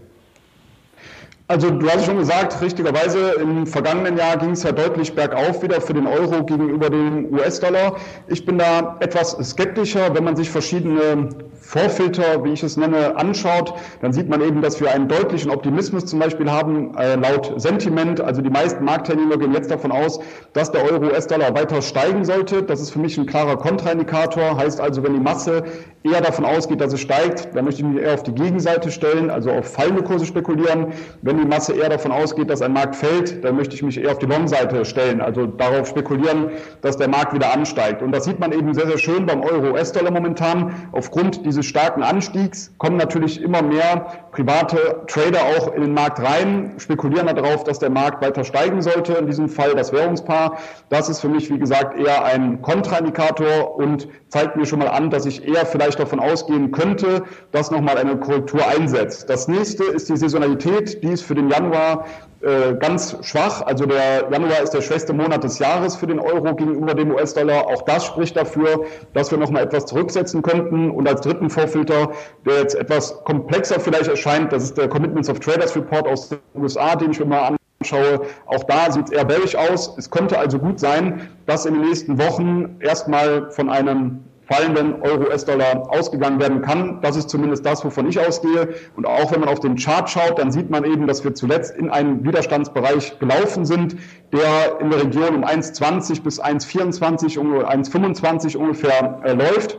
Also 1.47 1.69
du 1.71 1.87
hast 1.91 2.07
schon 2.07 2.17
gesagt, 2.17 2.63
richtigerweise, 2.63 3.33
im 3.33 3.67
vergangenen 3.67 4.17
Jahr 4.17 4.39
ging 4.39 4.53
es 4.53 4.63
ja 4.63 4.73
deutlich 4.73 5.15
bergauf 5.15 5.63
wieder 5.63 5.79
für 5.83 5.93
den 5.93 6.07
Euro 6.07 6.43
gegenüber 6.43 6.89
dem 6.89 7.35
US-Dollar. 7.35 7.97
Ich 8.29 8.47
bin 8.47 8.57
da 8.57 8.97
etwas 9.01 9.33
skeptischer, 9.33 10.15
wenn 10.15 10.25
man 10.25 10.37
sich 10.37 10.49
verschiedene 10.49 11.29
Vorfilter, 11.61 12.45
wie 12.45 12.53
ich 12.53 12.63
es 12.63 12.79
nenne, 12.79 13.17
anschaut, 13.17 13.75
dann 14.01 14.13
sieht 14.13 14.29
man 14.29 14.41
eben, 14.41 14.63
dass 14.63 14.81
wir 14.81 14.91
einen 14.91 15.09
deutlichen 15.09 15.51
Optimismus 15.51 16.07
zum 16.07 16.19
Beispiel 16.19 16.51
haben, 16.51 16.97
äh, 16.97 17.17
laut 17.17 17.53
Sentiment. 17.57 18.23
Also 18.23 18.41
die 18.43 18.51
meisten 18.51 18.85
Marktteilnehmer 18.85 19.37
gehen 19.37 19.53
jetzt 19.53 19.71
davon 19.71 19.93
aus, 19.93 20.21
dass 20.53 20.73
der 20.73 20.85
Euro-US-Dollar 20.85 21.55
weiter 21.55 21.83
steigen 21.83 22.25
sollte. 22.25 22.63
Das 22.63 22.81
ist 22.81 22.91
für 22.91 22.99
mich 22.99 23.19
ein 23.19 23.27
klarer 23.27 23.57
Kontraindikator. 23.57 24.57
Heißt 24.57 24.81
also, 24.81 25.03
wenn 25.03 25.15
die 25.15 25.21
Masse 25.21 25.65
eher 26.05 26.21
davon 26.21 26.45
ausgeht, 26.45 26.81
dass 26.83 26.93
es 26.93 27.01
steigt, 27.01 27.49
dann 27.55 27.65
möchte 27.65 27.81
ich 27.81 27.89
mich 27.89 28.03
eher 28.03 28.15
auf 28.15 28.23
die 28.23 28.35
Gegenseite 28.35 28.91
stellen, 28.91 29.31
also 29.31 29.51
auf 29.51 29.73
fallende 29.73 30.03
Kurse 30.03 30.27
spekulieren. 30.27 30.93
Wenn 31.35 31.43
die 31.43 31.49
Masse 31.49 31.73
eher 31.73 31.89
davon 31.89 32.13
ausgeht, 32.13 32.49
dass 32.49 32.63
ein 32.63 32.73
Markt 32.73 32.95
fällt, 32.95 33.43
dann 33.45 33.57
möchte 33.57 33.75
ich 33.75 33.83
mich 33.83 34.01
eher 34.01 34.13
auf 34.13 34.21
die 34.21 34.27
Long-Seite 34.27 34.85
stellen, 34.85 35.21
also 35.21 35.47
darauf 35.47 35.89
spekulieren, 35.89 36.51
dass 36.81 36.97
der 36.97 37.09
Markt 37.09 37.35
wieder 37.35 37.53
ansteigt. 37.53 38.03
Und 38.03 38.13
das 38.13 38.25
sieht 38.25 38.39
man 38.39 38.53
eben 38.53 38.73
sehr, 38.73 38.87
sehr 38.87 38.99
schön 38.99 39.27
beim 39.27 39.41
Euro-US-Dollar 39.41 40.13
momentan. 40.13 40.89
Aufgrund 40.93 41.45
dieses 41.45 41.67
starken 41.67 42.05
Anstiegs 42.05 42.73
kommen 42.79 42.99
natürlich 42.99 43.43
immer 43.43 43.63
mehr 43.63 44.24
private 44.35 45.05
Trader 45.07 45.41
auch 45.43 45.73
in 45.75 45.83
den 45.83 45.95
Markt 45.95 46.21
rein, 46.21 46.75
spekulieren 46.79 47.27
darauf, 47.27 47.63
dass 47.63 47.79
der 47.79 47.91
Markt 47.91 48.21
weiter 48.21 48.43
steigen 48.43 48.83
sollte. 48.83 49.13
In 49.15 49.27
diesem 49.27 49.49
Fall 49.49 49.75
das 49.75 49.93
Währungspaar. 49.93 50.59
Das 50.89 51.09
ist 51.09 51.21
für 51.21 51.29
mich, 51.29 51.51
wie 51.51 51.59
gesagt, 51.59 51.97
eher 51.99 52.25
ein 52.25 52.61
Kontraindikator 52.61 53.77
und 53.77 54.09
zeigt 54.29 54.57
mir 54.57 54.67
schon 54.67 54.81
mal 54.81 54.89
an, 54.89 55.11
dass 55.11 55.25
ich 55.25 55.47
eher 55.47 55.65
vielleicht 55.65 56.01
davon 56.01 56.19
ausgehen 56.19 56.73
könnte, 56.73 57.23
dass 57.53 57.71
nochmal 57.71 57.97
eine 57.97 58.17
Korrektur 58.17 58.67
einsetzt. 58.67 59.31
Das 59.31 59.47
nächste 59.47 59.85
ist 59.85 60.09
die 60.09 60.17
Saisonalität, 60.17 61.03
die 61.05 61.13
ist 61.13 61.23
für 61.23 61.37
den 61.37 61.49
Januar 61.49 62.05
äh, 62.45 62.75
ganz 62.75 63.17
schwach. 63.23 63.63
Also 63.63 63.87
der 63.87 64.29
Januar 64.31 64.63
ist 64.63 64.75
der 64.75 64.83
schwächste 64.83 65.13
Monat 65.13 65.43
des 65.45 65.59
Jahres 65.59 65.97
für 65.97 66.07
den 66.07 66.21
Euro 66.21 66.55
gegenüber 66.55 66.95
dem 66.95 67.11
US-Dollar. 67.13 67.67
Auch 67.69 67.83
das 67.83 68.05
spricht 68.05 68.37
dafür, 68.37 68.85
dass 69.15 69.31
wir 69.31 69.39
nochmal 69.39 69.63
etwas 69.65 69.87
zurücksetzen 69.87 70.43
könnten. 70.43 70.91
Und 70.91 71.09
als 71.09 71.23
dritten 71.23 71.49
Vorfilter, 71.49 72.11
der 72.45 72.59
jetzt 72.61 72.75
etwas 72.75 73.25
komplexer 73.25 73.81
vielleicht 73.81 74.09
erscheint, 74.09 74.53
das 74.53 74.65
ist 74.65 74.77
der 74.77 74.89
Commitments 74.89 75.31
of 75.31 75.41
Traders 75.41 75.75
Report 75.75 76.07
aus 76.07 76.29
den 76.29 76.39
USA, 76.55 76.95
den 76.97 77.13
ich 77.13 77.19
mir 77.19 77.27
mal 77.27 77.57
anschaue. 77.81 78.21
Auch 78.47 78.65
da 78.65 78.93
sieht 78.93 79.07
es 79.07 79.13
eher 79.13 79.25
bärig 79.25 79.57
aus. 79.57 79.97
Es 79.97 80.11
könnte 80.11 80.39
also 80.39 80.59
gut 80.59 80.79
sein, 80.79 81.29
dass 81.47 81.65
in 81.65 81.75
den 81.75 81.85
nächsten 81.85 82.19
Wochen 82.19 82.77
erstmal 82.81 83.51
von 83.53 83.71
einem 83.71 84.25
fallenden 84.47 85.01
Euro-US-Dollar 85.03 85.91
ausgegangen 85.91 86.41
werden 86.41 86.63
kann. 86.63 87.01
Das 87.01 87.17
ist 87.17 87.31
zumindest 87.31 87.65
das, 87.65 87.85
wovon 87.85 88.09
ich 88.09 88.19
ausgehe. 88.19 88.75
Und 88.97 89.07
auch 89.07 89.33
wenn 89.33 89.41
man 89.41 89.49
auf 89.49 89.61
den 89.61 89.77
Chart 89.77 90.09
schaut, 90.09 90.39
dann 90.39 90.51
sieht 90.51 90.71
man 90.71 90.85
eben, 90.85 91.07
dass 91.07 91.25
wir 91.25 91.35
zuletzt 91.35 91.77
in 91.77 91.91
einen 91.91 92.25
Widerstandsbereich 92.25 93.19
gelaufen 93.19 93.65
sind, 93.65 93.97
der 94.33 94.81
in 94.81 94.91
der 94.91 95.03
Region 95.03 95.37
um 95.37 95.45
1,20 95.45 96.23
bis 96.23 96.43
1,24, 96.43 97.39
1,25 97.39 98.57
ungefähr 98.57 99.21
äh, 99.25 99.33
läuft. 99.33 99.79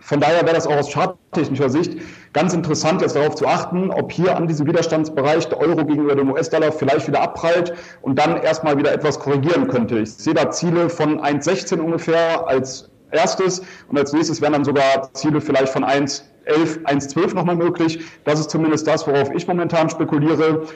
Von 0.00 0.20
daher 0.20 0.42
wäre 0.42 0.54
das 0.54 0.66
auch 0.66 0.76
aus 0.76 0.92
charttechnischer 0.92 1.68
Sicht 1.68 1.98
ganz 2.32 2.54
interessant, 2.54 3.02
jetzt 3.02 3.16
darauf 3.16 3.34
zu 3.34 3.46
achten, 3.46 3.90
ob 3.90 4.12
hier 4.12 4.36
an 4.36 4.46
diesem 4.46 4.66
Widerstandsbereich 4.66 5.48
der 5.48 5.58
Euro 5.60 5.84
gegenüber 5.84 6.14
dem 6.14 6.30
US-Dollar 6.30 6.72
vielleicht 6.72 7.08
wieder 7.08 7.20
abprallt 7.20 7.74
und 8.00 8.18
dann 8.18 8.40
erstmal 8.40 8.78
wieder 8.78 8.92
etwas 8.92 9.18
korrigieren 9.18 9.68
könnte. 9.68 9.98
Ich 9.98 10.14
sehe 10.14 10.34
da 10.34 10.50
Ziele 10.50 10.88
von 10.88 11.20
1,16 11.20 11.80
ungefähr 11.80 12.46
als 12.46 12.90
erstes 13.10 13.62
und 13.88 13.98
als 13.98 14.12
nächstes 14.12 14.40
wären 14.40 14.52
dann 14.52 14.64
sogar 14.64 15.12
Ziele 15.14 15.40
vielleicht 15.40 15.72
von 15.72 15.84
1,11, 15.84 16.84
1,12 16.84 17.34
nochmal 17.34 17.56
möglich. 17.56 18.00
Das 18.24 18.40
ist 18.40 18.50
zumindest 18.50 18.86
das, 18.86 19.06
worauf 19.06 19.30
ich 19.34 19.46
momentan 19.46 19.90
spekuliere. 19.90 20.66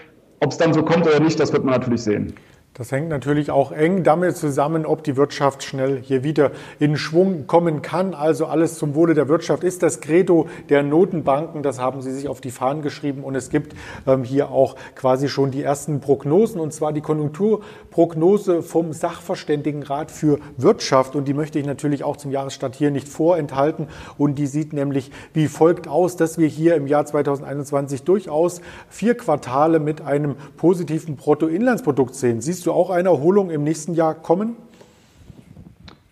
Ob 0.40 0.50
es 0.50 0.58
dann 0.58 0.74
so 0.74 0.82
kommt 0.82 1.06
oder 1.06 1.20
nicht, 1.20 1.38
das 1.38 1.52
wird 1.52 1.64
man 1.64 1.74
natürlich 1.74 2.02
sehen. 2.02 2.34
Das 2.75 2.91
hängt 2.91 3.11
natürlich 3.11 3.50
auch 3.50 3.71
eng 3.71 4.02
damit 4.02 4.35
zusammen, 4.35 4.87
ob 4.87 5.05
die 5.05 5.19
Wirtschaft 5.19 5.62
schnell 5.62 6.00
hier 6.00 6.25
wieder 6.25 6.52
in 6.79 6.97
Schwung 6.97 7.47
kommen 7.47 7.83
kann. 7.83 8.14
Also 8.14 8.47
alles 8.47 8.79
zum 8.79 8.95
Wohle 8.95 9.12
der 9.12 9.29
Wirtschaft 9.29 9.62
ist 9.62 9.83
das 9.83 10.00
Credo 10.00 10.49
der 10.71 10.83
Notenbanken. 10.83 11.62
Das 11.62 11.79
haben 11.79 12.00
sie 12.00 12.11
sich 12.12 12.29
auf 12.29 12.41
die 12.41 12.50
Fahnen 12.50 12.81
geschrieben. 12.81 13.25
Und 13.25 13.35
es 13.35 13.50
gibt 13.50 13.76
ähm, 14.07 14.25
hier 14.25 14.50
auch 14.50 14.76
quasi 14.95 15.29
schon 15.29 15.50
die 15.50 15.62
ersten 15.62 16.00
Prognosen, 16.00 16.62
und 16.62 16.73
zwar 16.73 16.95
die 16.95 17.02
Konjunkturprognose 17.02 18.62
vom 18.62 18.95
Sachverständigenrat 18.95 20.11
für 20.11 20.38
Wirtschaft. 20.57 21.14
Und 21.14 21.29
die 21.29 21.35
möchte 21.35 21.59
ich 21.59 21.67
natürlich 21.67 22.05
auch 22.05 22.17
zum 22.17 22.31
Jahresstart 22.31 22.75
hier 22.75 22.91
nicht 22.91 23.07
vorenthalten. 23.07 23.88
Und 24.17 24.37
die 24.37 24.47
sieht 24.47 24.73
nämlich 24.73 25.11
wie 25.35 25.49
folgt 25.49 25.88
aus, 25.88 26.17
dass 26.17 26.38
wir 26.38 26.49
hier 26.49 26.76
im 26.76 26.87
Jahr 26.87 27.05
2021 27.05 28.05
durchaus 28.05 28.62
vier 28.88 29.14
Quartale 29.14 29.79
mit 29.79 30.00
einem 30.00 30.37
positiven 30.57 31.17
Bruttoinlandsprodukt 31.17 32.14
sehen. 32.14 32.41
Siehst 32.41 32.62
Siehst 32.62 32.69
du 32.69 32.75
auch 32.75 32.90
eine 32.90 33.09
Erholung 33.09 33.50
im 33.50 33.64
nächsten 33.64 33.92
Jahr 33.95 34.14
kommen? 34.14 34.54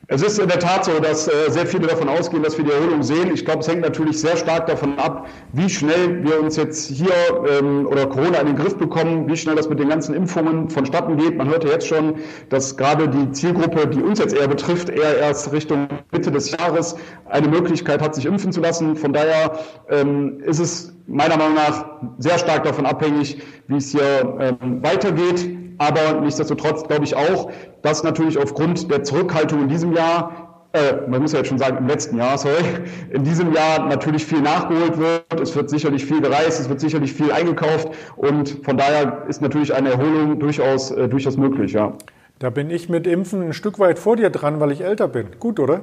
Es 0.09 0.21
ist 0.21 0.40
in 0.40 0.49
der 0.49 0.59
Tat 0.59 0.85
so, 0.85 0.99
dass 0.99 1.28
äh, 1.28 1.49
sehr 1.49 1.64
viele 1.64 1.87
davon 1.87 2.09
ausgehen, 2.09 2.42
dass 2.42 2.59
wir 2.59 2.64
die 2.64 2.73
Erholung 2.73 3.04
sehen. 3.04 3.30
Ich 3.33 3.45
glaube, 3.45 3.61
es 3.61 3.69
hängt 3.69 3.83
natürlich 3.83 4.21
sehr 4.21 4.37
stark 4.37 4.66
davon 4.66 4.99
ab, 4.99 5.28
wie 5.52 5.71
schnell 5.71 6.25
wir 6.25 6.42
uns 6.42 6.57
jetzt 6.57 6.88
hier 6.88 7.12
ähm, 7.49 7.87
oder 7.87 8.09
Corona 8.09 8.40
in 8.40 8.49
den 8.49 8.57
Griff 8.57 8.76
bekommen, 8.76 9.28
wie 9.28 9.37
schnell 9.37 9.54
das 9.54 9.69
mit 9.69 9.78
den 9.78 9.90
ganzen 9.90 10.12
Impfungen 10.12 10.69
vonstatten 10.69 11.19
geht. 11.19 11.37
Man 11.37 11.49
hört 11.49 11.62
ja 11.62 11.71
jetzt 11.71 11.87
schon, 11.87 12.16
dass 12.49 12.76
gerade 12.76 13.07
die 13.07 13.30
Zielgruppe, 13.30 13.87
die 13.87 14.02
uns 14.02 14.19
jetzt 14.19 14.35
eher 14.35 14.49
betrifft, 14.49 14.88
eher 14.88 15.19
erst 15.19 15.52
Richtung 15.52 15.87
Mitte 16.11 16.33
des 16.33 16.50
Jahres 16.50 16.97
eine 17.26 17.47
Möglichkeit 17.47 18.02
hat, 18.02 18.16
sich 18.16 18.26
impfen 18.26 18.50
zu 18.50 18.61
lassen. 18.61 18.97
Von 18.97 19.12
daher 19.12 19.57
ähm, 19.88 20.40
ist 20.40 20.59
es 20.59 20.92
meiner 21.07 21.37
Meinung 21.37 21.54
nach 21.54 21.85
sehr 22.19 22.38
stark 22.38 22.64
davon 22.64 22.87
abhängig, 22.87 23.40
wie 23.69 23.76
es 23.76 23.92
hier 23.92 24.57
ähm, 24.61 24.83
weitergeht. 24.83 25.61
Aber 25.80 26.20
nichtsdestotrotz 26.20 26.87
glaube 26.87 27.04
ich 27.04 27.16
auch, 27.16 27.50
dass 27.80 28.02
natürlich 28.02 28.37
aufgrund 28.37 28.90
der 28.90 29.02
Zurückhaltung 29.02 29.62
in 29.62 29.68
diesem 29.68 29.94
Jahr 29.94 30.46
äh, 30.72 31.08
man 31.08 31.22
muss 31.22 31.32
ja 31.32 31.38
jetzt 31.38 31.49
schon 31.49 31.58
sagen, 31.58 31.78
im 31.78 31.88
letzten 31.88 32.16
Jahr, 32.16 32.38
sorry, 32.38 32.62
in 33.10 33.25
diesem 33.25 33.52
Jahr 33.52 33.88
natürlich 33.88 34.25
viel 34.25 34.40
nachgeholt 34.40 34.99
wird. 34.99 35.40
Es 35.40 35.56
wird 35.56 35.68
sicherlich 35.68 36.04
viel 36.04 36.20
gereist, 36.20 36.60
es 36.60 36.68
wird 36.68 36.78
sicherlich 36.78 37.12
viel 37.12 37.32
eingekauft 37.32 37.88
und 38.16 38.60
von 38.62 38.76
daher 38.76 39.25
ist 39.26 39.42
natürlich 39.42 39.75
eine 39.75 39.90
Erholung 39.90 40.38
durchaus, 40.38 40.92
äh, 40.92 41.08
durchaus 41.08 41.37
möglich, 41.37 41.72
ja. 41.72 41.94
Da 42.38 42.50
bin 42.50 42.70
ich 42.70 42.88
mit 42.88 43.08
Impfen 43.08 43.42
ein 43.42 43.52
Stück 43.52 43.80
weit 43.80 43.99
vor 43.99 44.14
dir 44.14 44.30
dran, 44.30 44.60
weil 44.60 44.70
ich 44.70 44.82
älter 44.82 45.08
bin. 45.08 45.26
Gut, 45.40 45.58
oder? 45.58 45.80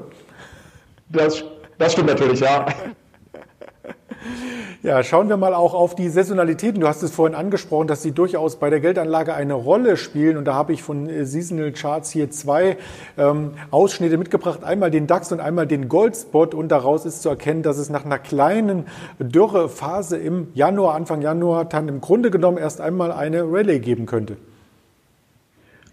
Das, 1.09 1.43
das 1.79 1.91
stimmt 1.91 2.07
natürlich, 2.07 2.39
ja. 2.39 2.67
Ja, 4.83 5.01
schauen 5.01 5.27
wir 5.27 5.37
mal 5.37 5.55
auch 5.55 5.73
auf 5.73 5.95
die 5.95 6.07
Saisonalitäten. 6.07 6.79
Du 6.79 6.87
hast 6.87 7.01
es 7.01 7.09
vorhin 7.11 7.35
angesprochen, 7.35 7.87
dass 7.87 8.03
sie 8.03 8.11
durchaus 8.11 8.57
bei 8.57 8.69
der 8.69 8.79
Geldanlage 8.79 9.33
eine 9.33 9.55
Rolle 9.55 9.97
spielen. 9.97 10.37
Und 10.37 10.45
da 10.45 10.53
habe 10.53 10.71
ich 10.71 10.83
von 10.83 11.09
äh, 11.09 11.25
Seasonal 11.25 11.71
Charts 11.71 12.11
hier 12.11 12.29
zwei 12.29 12.77
ähm, 13.17 13.53
Ausschnitte 13.71 14.19
mitgebracht. 14.19 14.63
Einmal 14.63 14.91
den 14.91 15.07
DAX 15.07 15.31
und 15.31 15.39
einmal 15.39 15.65
den 15.65 15.89
Goldspot. 15.89 16.53
Und 16.53 16.69
daraus 16.69 17.07
ist 17.07 17.23
zu 17.23 17.29
erkennen, 17.29 17.63
dass 17.63 17.79
es 17.79 17.89
nach 17.89 18.05
einer 18.05 18.19
kleinen 18.19 18.85
Dürrephase 19.17 20.17
im 20.17 20.49
Januar, 20.53 20.93
Anfang 20.93 21.23
Januar, 21.23 21.65
dann 21.65 21.87
im 21.87 21.99
Grunde 21.99 22.29
genommen 22.29 22.59
erst 22.59 22.79
einmal 22.79 23.11
eine 23.11 23.51
Rallye 23.51 23.79
geben 23.79 24.05
könnte. 24.05 24.37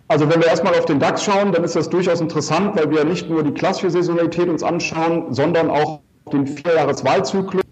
Also 0.09 0.29
wenn 0.29 0.43
wir 0.43 0.49
erstmal 0.49 0.75
auf 0.75 0.85
den 0.85 1.01
DAX 1.01 1.25
schauen, 1.25 1.53
dann 1.53 1.65
ist 1.65 1.75
das 1.75 1.89
durchaus 1.89 2.21
interessant, 2.21 2.77
weil 2.77 2.91
wir 2.91 3.07
nicht 3.07 3.31
nur 3.31 3.43
die 3.43 3.53
klassische 3.53 3.91
Saisonalität 3.91 4.51
uns 4.51 4.63
anschauen, 4.63 5.33
sondern 5.33 5.71
auch 5.71 6.01
den 6.31 6.47
Vierjahreswahlzyklus 6.47 7.65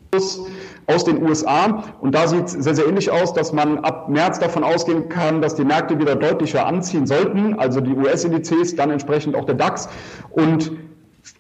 aus 0.86 1.04
den 1.04 1.22
USA. 1.22 1.84
Und 2.00 2.14
da 2.14 2.26
sieht 2.26 2.46
es 2.46 2.52
sehr, 2.52 2.74
sehr 2.74 2.86
ähnlich 2.86 3.10
aus, 3.10 3.32
dass 3.32 3.52
man 3.52 3.78
ab 3.78 4.08
März 4.08 4.38
davon 4.38 4.64
ausgehen 4.64 5.08
kann, 5.08 5.42
dass 5.42 5.54
die 5.54 5.64
Märkte 5.64 5.98
wieder 5.98 6.16
deutlicher 6.16 6.66
anziehen 6.66 7.06
sollten, 7.06 7.58
also 7.58 7.80
die 7.80 7.94
US-Indizes, 7.94 8.76
dann 8.76 8.90
entsprechend 8.90 9.34
auch 9.36 9.44
der 9.44 9.54
DAX. 9.54 9.88
Und 10.30 10.72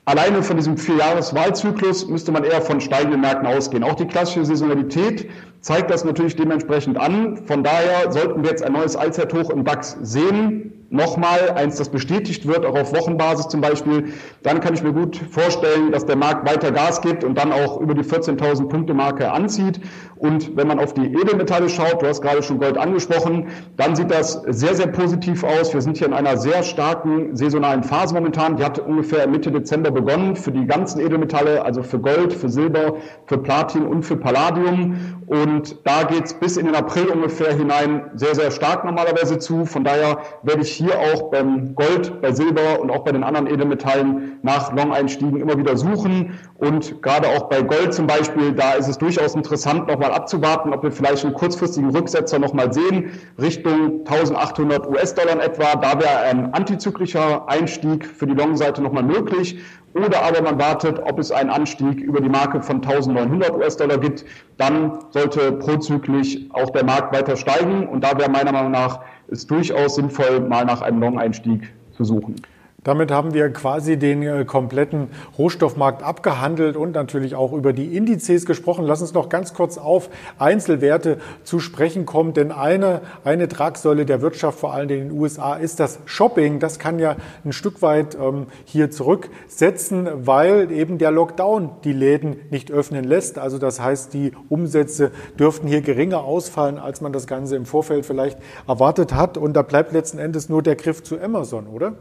Alleine 0.04 0.42
von 0.42 0.56
diesem 0.56 0.76
Vierjahres-Wahlzyklus 0.76 2.08
müsste 2.08 2.32
man 2.32 2.44
eher 2.44 2.60
von 2.60 2.80
steigenden 2.80 3.20
Märkten 3.20 3.46
ausgehen. 3.46 3.84
Auch 3.84 3.94
die 3.94 4.06
klassische 4.06 4.44
Saisonalität 4.44 5.28
zeigt 5.60 5.90
das 5.90 6.04
natürlich 6.04 6.36
dementsprechend 6.36 6.98
an. 6.98 7.46
Von 7.46 7.62
daher 7.64 8.10
sollten 8.10 8.42
wir 8.42 8.50
jetzt 8.50 8.62
ein 8.62 8.72
neues 8.72 8.96
Allzeithoch 8.96 9.50
im 9.50 9.64
DAX 9.64 9.96
sehen 10.02 10.81
nochmal, 10.92 11.50
eins, 11.56 11.76
das 11.76 11.88
bestätigt 11.88 12.46
wird, 12.46 12.66
auch 12.66 12.78
auf 12.78 12.94
Wochenbasis 12.94 13.48
zum 13.48 13.60
Beispiel, 13.60 14.12
dann 14.42 14.60
kann 14.60 14.74
ich 14.74 14.82
mir 14.82 14.92
gut 14.92 15.16
vorstellen, 15.30 15.90
dass 15.90 16.04
der 16.04 16.16
Markt 16.16 16.48
weiter 16.48 16.70
Gas 16.70 17.00
gibt 17.00 17.24
und 17.24 17.36
dann 17.36 17.50
auch 17.50 17.80
über 17.80 17.94
die 17.94 18.02
14.000 18.02 18.68
Punkte 18.68 18.92
Marke 18.94 19.32
anzieht. 19.32 19.80
Und 20.16 20.56
wenn 20.56 20.68
man 20.68 20.78
auf 20.78 20.94
die 20.94 21.06
Edelmetalle 21.06 21.68
schaut, 21.68 22.00
du 22.00 22.06
hast 22.06 22.22
gerade 22.22 22.42
schon 22.44 22.60
Gold 22.60 22.78
angesprochen, 22.78 23.48
dann 23.76 23.96
sieht 23.96 24.10
das 24.10 24.42
sehr, 24.46 24.74
sehr 24.76 24.86
positiv 24.86 25.42
aus. 25.42 25.74
Wir 25.74 25.80
sind 25.80 25.96
hier 25.96 26.06
in 26.06 26.12
einer 26.12 26.36
sehr 26.36 26.62
starken 26.62 27.34
saisonalen 27.34 27.82
Phase 27.82 28.14
momentan. 28.14 28.56
Die 28.56 28.64
hat 28.64 28.78
ungefähr 28.78 29.26
Mitte 29.26 29.50
Dezember 29.50 29.90
begonnen 29.90 30.36
für 30.36 30.52
die 30.52 30.64
ganzen 30.66 31.00
Edelmetalle, 31.00 31.64
also 31.64 31.82
für 31.82 31.98
Gold, 31.98 32.32
für 32.32 32.48
Silber, 32.48 32.96
für 33.26 33.38
Platin 33.38 33.84
und 33.84 34.04
für 34.04 34.16
Palladium. 34.16 35.22
Und 35.26 35.86
da 35.86 36.04
geht's 36.04 36.34
bis 36.34 36.56
in 36.56 36.66
den 36.66 36.76
April 36.76 37.06
ungefähr 37.06 37.54
hinein 37.54 38.10
sehr, 38.14 38.34
sehr 38.34 38.50
stark 38.50 38.84
normalerweise 38.84 39.38
zu. 39.38 39.64
Von 39.64 39.82
daher 39.82 40.18
werde 40.42 40.62
ich 40.62 40.81
hier 40.82 40.98
auch 40.98 41.30
beim 41.30 41.74
Gold, 41.74 42.20
bei 42.20 42.32
Silber 42.32 42.80
und 42.80 42.90
auch 42.90 43.04
bei 43.04 43.12
den 43.12 43.22
anderen 43.22 43.46
Edelmetallen 43.46 44.38
nach 44.42 44.72
Long-Einstiegen 44.74 45.40
immer 45.40 45.56
wieder 45.56 45.76
suchen. 45.76 46.38
Und 46.58 47.02
gerade 47.02 47.28
auch 47.28 47.48
bei 47.48 47.62
Gold 47.62 47.94
zum 47.94 48.06
Beispiel, 48.06 48.52
da 48.52 48.72
ist 48.72 48.88
es 48.88 48.98
durchaus 48.98 49.34
interessant, 49.34 49.86
nochmal 49.86 50.12
abzuwarten, 50.12 50.72
ob 50.72 50.82
wir 50.82 50.90
vielleicht 50.90 51.24
einen 51.24 51.34
kurzfristigen 51.34 51.90
Rücksetzer 51.90 52.38
nochmal 52.38 52.72
sehen, 52.72 53.10
Richtung 53.40 54.00
1800 54.00 54.88
US-Dollar 54.88 55.42
etwa. 55.42 55.76
Da 55.76 56.00
wäre 56.00 56.18
ein 56.18 56.52
antizyklischer 56.52 57.48
Einstieg 57.48 58.04
für 58.04 58.26
die 58.26 58.34
Long-Seite 58.34 58.82
nochmal 58.82 59.04
möglich. 59.04 59.58
Oder 59.94 60.22
aber 60.22 60.40
man 60.42 60.58
wartet, 60.58 60.98
ob 60.98 61.18
es 61.18 61.30
einen 61.30 61.50
Anstieg 61.50 62.00
über 62.00 62.20
die 62.20 62.28
Marke 62.28 62.62
von 62.62 62.76
1900 62.76 63.52
US-Dollar 63.52 63.98
gibt. 63.98 64.24
Dann 64.56 64.98
sollte 65.10 65.52
prozyklisch 65.52 66.38
auch 66.52 66.70
der 66.70 66.84
Markt 66.84 67.14
weiter 67.14 67.36
steigen. 67.36 67.86
Und 67.86 68.02
da 68.02 68.16
wäre 68.18 68.30
meiner 68.30 68.52
Meinung 68.52 68.72
nach 68.72 69.00
es 69.28 69.46
durchaus 69.46 69.96
sinnvoll, 69.96 70.40
mal 70.40 70.64
nach 70.64 70.80
einem 70.80 71.00
Long-Einstieg 71.00 71.72
zu 71.96 72.04
suchen. 72.04 72.36
Damit 72.84 73.12
haben 73.12 73.32
wir 73.32 73.48
quasi 73.52 73.96
den 73.96 74.24
äh, 74.24 74.44
kompletten 74.44 75.08
Rohstoffmarkt 75.38 76.02
abgehandelt 76.02 76.76
und 76.76 76.96
natürlich 76.96 77.36
auch 77.36 77.52
über 77.52 77.72
die 77.72 77.96
Indizes 77.96 78.44
gesprochen. 78.44 78.84
Lass 78.84 79.00
uns 79.00 79.14
noch 79.14 79.28
ganz 79.28 79.54
kurz 79.54 79.78
auf 79.78 80.10
Einzelwerte 80.36 81.18
zu 81.44 81.60
sprechen 81.60 82.06
kommen, 82.06 82.34
denn 82.34 82.50
eine, 82.50 83.02
eine 83.22 83.46
Tragsäule 83.46 84.04
der 84.04 84.20
Wirtschaft, 84.20 84.58
vor 84.58 84.74
allem 84.74 84.90
in 84.90 85.08
den 85.10 85.12
USA, 85.12 85.54
ist 85.54 85.78
das 85.78 86.00
Shopping. 86.06 86.58
Das 86.58 86.80
kann 86.80 86.98
ja 86.98 87.14
ein 87.44 87.52
Stück 87.52 87.82
weit 87.82 88.16
ähm, 88.16 88.46
hier 88.64 88.90
zurücksetzen, 88.90 90.08
weil 90.26 90.72
eben 90.72 90.98
der 90.98 91.12
Lockdown 91.12 91.70
die 91.84 91.92
Läden 91.92 92.34
nicht 92.50 92.72
öffnen 92.72 93.04
lässt. 93.04 93.38
Also 93.38 93.58
das 93.58 93.80
heißt, 93.80 94.12
die 94.12 94.32
Umsätze 94.48 95.12
dürften 95.38 95.68
hier 95.68 95.82
geringer 95.82 96.24
ausfallen, 96.24 96.80
als 96.80 97.00
man 97.00 97.12
das 97.12 97.28
Ganze 97.28 97.54
im 97.54 97.64
Vorfeld 97.64 98.04
vielleicht 98.04 98.38
erwartet 98.66 99.14
hat. 99.14 99.38
Und 99.38 99.52
da 99.52 99.62
bleibt 99.62 99.92
letzten 99.92 100.18
Endes 100.18 100.48
nur 100.48 100.62
der 100.64 100.74
Griff 100.74 101.04
zu 101.04 101.20
Amazon, 101.20 101.68
oder? 101.68 101.92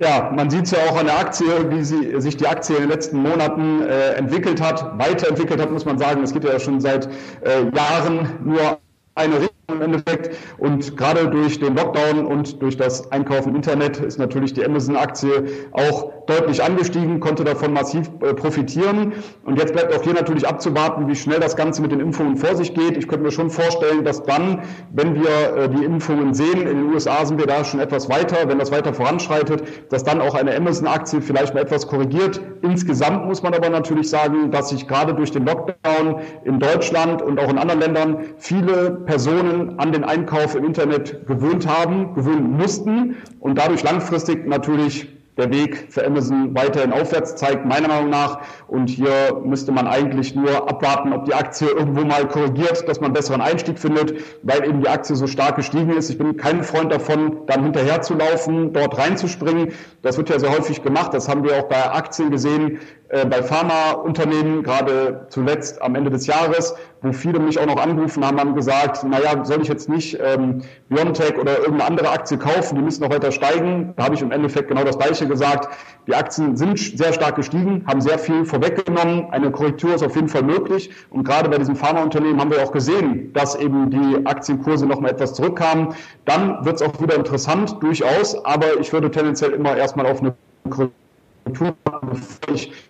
Ja, 0.00 0.30
man 0.34 0.48
sieht 0.48 0.66
es 0.66 0.70
ja 0.70 0.78
auch 0.88 0.96
an 0.96 1.06
der 1.06 1.18
Aktie, 1.18 1.70
wie 1.70 1.82
sie, 1.82 2.20
sich 2.20 2.36
die 2.36 2.46
Aktie 2.46 2.76
in 2.76 2.82
den 2.82 2.90
letzten 2.90 3.18
Monaten 3.20 3.82
äh, 3.82 4.12
entwickelt 4.12 4.60
hat, 4.60 4.96
weiterentwickelt 4.96 5.60
hat, 5.60 5.72
muss 5.72 5.84
man 5.84 5.98
sagen. 5.98 6.22
Es 6.22 6.32
geht 6.32 6.44
ja 6.44 6.60
schon 6.60 6.80
seit 6.80 7.08
äh, 7.40 7.64
Jahren 7.74 8.28
nur 8.44 8.78
eine 9.16 9.40
Richtung 9.40 9.57
im 9.70 9.82
Endeffekt. 9.82 10.34
Und 10.56 10.96
gerade 10.96 11.28
durch 11.28 11.58
den 11.60 11.76
Lockdown 11.76 12.26
und 12.26 12.62
durch 12.62 12.78
das 12.78 13.12
Einkaufen 13.12 13.50
im 13.50 13.56
Internet 13.56 13.98
ist 13.98 14.18
natürlich 14.18 14.54
die 14.54 14.64
Amazon-Aktie 14.64 15.44
auch 15.72 16.10
deutlich 16.26 16.62
angestiegen, 16.62 17.20
konnte 17.20 17.44
davon 17.44 17.74
massiv 17.74 18.10
äh, 18.20 18.32
profitieren. 18.32 19.12
Und 19.44 19.58
jetzt 19.58 19.74
bleibt 19.74 19.94
auch 19.94 20.02
hier 20.02 20.14
natürlich 20.14 20.46
abzuwarten, 20.48 21.06
wie 21.08 21.14
schnell 21.14 21.40
das 21.40 21.54
Ganze 21.56 21.82
mit 21.82 21.92
den 21.92 22.00
Impfungen 22.00 22.36
vor 22.36 22.54
sich 22.56 22.72
geht. 22.74 22.96
Ich 22.96 23.08
könnte 23.08 23.24
mir 23.24 23.30
schon 23.30 23.50
vorstellen, 23.50 24.04
dass 24.04 24.22
dann, 24.22 24.62
wenn 24.92 25.14
wir 25.14 25.56
äh, 25.56 25.68
die 25.68 25.84
Impfungen 25.84 26.32
sehen, 26.32 26.62
in 26.62 26.66
den 26.66 26.92
USA 26.92 27.24
sind 27.26 27.38
wir 27.38 27.46
da 27.46 27.62
schon 27.64 27.80
etwas 27.80 28.08
weiter, 28.08 28.48
wenn 28.48 28.58
das 28.58 28.72
weiter 28.72 28.94
voranschreitet, 28.94 29.62
dass 29.90 30.02
dann 30.02 30.20
auch 30.22 30.34
eine 30.34 30.54
Amazon-Aktie 30.56 31.20
vielleicht 31.20 31.52
mal 31.52 31.60
etwas 31.60 31.86
korrigiert. 31.86 32.40
Insgesamt 32.62 33.26
muss 33.26 33.42
man 33.42 33.52
aber 33.52 33.68
natürlich 33.68 34.08
sagen, 34.08 34.50
dass 34.50 34.70
sich 34.70 34.88
gerade 34.88 35.14
durch 35.14 35.30
den 35.30 35.44
Lockdown 35.46 36.20
in 36.44 36.58
Deutschland 36.58 37.20
und 37.20 37.38
auch 37.38 37.50
in 37.50 37.58
anderen 37.58 37.80
Ländern 37.80 38.18
viele 38.38 38.90
Personen 39.06 39.57
an 39.78 39.92
den 39.92 40.04
Einkauf 40.04 40.54
im 40.54 40.64
Internet 40.64 41.26
gewöhnt 41.26 41.66
haben, 41.66 42.14
gewöhnen 42.14 42.56
mussten 42.56 43.16
und 43.40 43.58
dadurch 43.58 43.82
langfristig 43.82 44.46
natürlich 44.46 45.08
der 45.38 45.50
Weg 45.52 45.86
für 45.90 46.04
Amazon 46.04 46.54
weiterhin 46.54 46.92
aufwärts 46.92 47.36
zeigt, 47.36 47.64
meiner 47.64 47.88
Meinung 47.88 48.10
nach. 48.10 48.40
Und 48.66 48.90
hier 48.90 49.40
müsste 49.44 49.72
man 49.72 49.86
eigentlich 49.86 50.34
nur 50.34 50.68
abwarten, 50.68 51.12
ob 51.12 51.24
die 51.24 51.34
Aktie 51.34 51.68
irgendwo 51.68 52.04
mal 52.04 52.26
korrigiert, 52.26 52.86
dass 52.88 53.00
man 53.00 53.12
besseren 53.12 53.40
Einstieg 53.40 53.78
findet, 53.78 54.14
weil 54.42 54.66
eben 54.66 54.82
die 54.82 54.88
Aktie 54.88 55.14
so 55.14 55.26
stark 55.26 55.56
gestiegen 55.56 55.90
ist. 55.90 56.10
Ich 56.10 56.18
bin 56.18 56.36
kein 56.36 56.64
Freund 56.64 56.92
davon, 56.92 57.46
dann 57.46 57.62
hinterher 57.62 58.02
zu 58.02 58.14
laufen, 58.14 58.72
dort 58.72 58.98
reinzuspringen. 58.98 59.72
Das 60.02 60.18
wird 60.18 60.28
ja 60.28 60.40
sehr 60.40 60.50
häufig 60.50 60.82
gemacht. 60.82 61.14
Das 61.14 61.28
haben 61.28 61.44
wir 61.44 61.56
auch 61.56 61.68
bei 61.68 61.88
Aktien 61.92 62.30
gesehen, 62.30 62.80
äh, 63.10 63.24
bei 63.24 63.42
Pharmaunternehmen, 63.42 64.64
gerade 64.64 65.28
zuletzt 65.30 65.80
am 65.80 65.94
Ende 65.94 66.10
des 66.10 66.26
Jahres, 66.26 66.74
wo 67.02 67.12
viele 67.12 67.38
mich 67.38 67.58
auch 67.58 67.66
noch 67.66 67.76
angerufen 67.76 68.24
haben, 68.24 68.40
haben 68.40 68.54
gesagt, 68.54 69.04
naja, 69.04 69.44
soll 69.44 69.62
ich 69.62 69.68
jetzt 69.68 69.88
nicht 69.88 70.18
ähm, 70.20 70.62
Biontech 70.88 71.38
oder 71.38 71.58
irgendeine 71.58 71.84
andere 71.84 72.10
Aktie 72.10 72.38
kaufen, 72.38 72.76
die 72.76 72.82
müssen 72.82 73.02
noch 73.02 73.10
weiter 73.10 73.30
steigen. 73.30 73.94
Da 73.96 74.04
habe 74.04 74.14
ich 74.14 74.22
im 74.22 74.32
Endeffekt 74.32 74.68
genau 74.68 74.84
das 74.84 74.98
Gleiche 74.98 75.26
gesagt. 75.26 75.68
Die 76.06 76.14
Aktien 76.14 76.56
sind 76.56 76.78
sehr 76.78 77.12
stark 77.12 77.36
gestiegen, 77.36 77.84
haben 77.86 78.00
sehr 78.00 78.18
viel 78.18 78.44
vorweggenommen. 78.44 79.30
Eine 79.30 79.50
Korrektur 79.50 79.94
ist 79.94 80.02
auf 80.02 80.14
jeden 80.16 80.28
Fall 80.28 80.42
möglich. 80.42 80.90
Und 81.10 81.24
gerade 81.24 81.48
bei 81.48 81.58
diesem 81.58 81.76
Pharmaunternehmen 81.76 82.40
haben 82.40 82.50
wir 82.50 82.62
auch 82.62 82.72
gesehen, 82.72 83.32
dass 83.32 83.54
eben 83.54 83.90
die 83.90 84.26
Aktienkurse 84.26 84.86
noch 84.86 85.00
mal 85.00 85.10
etwas 85.10 85.34
zurückkamen. 85.34 85.94
Dann 86.24 86.64
wird 86.64 86.76
es 86.76 86.82
auch 86.82 87.00
wieder 87.00 87.14
interessant, 87.14 87.76
durchaus. 87.80 88.44
Aber 88.44 88.80
ich 88.80 88.92
würde 88.92 89.10
tendenziell 89.10 89.52
immer 89.52 89.76
erstmal 89.76 90.06
auf 90.06 90.20
eine 90.20 90.34
Korrektur 90.68 90.92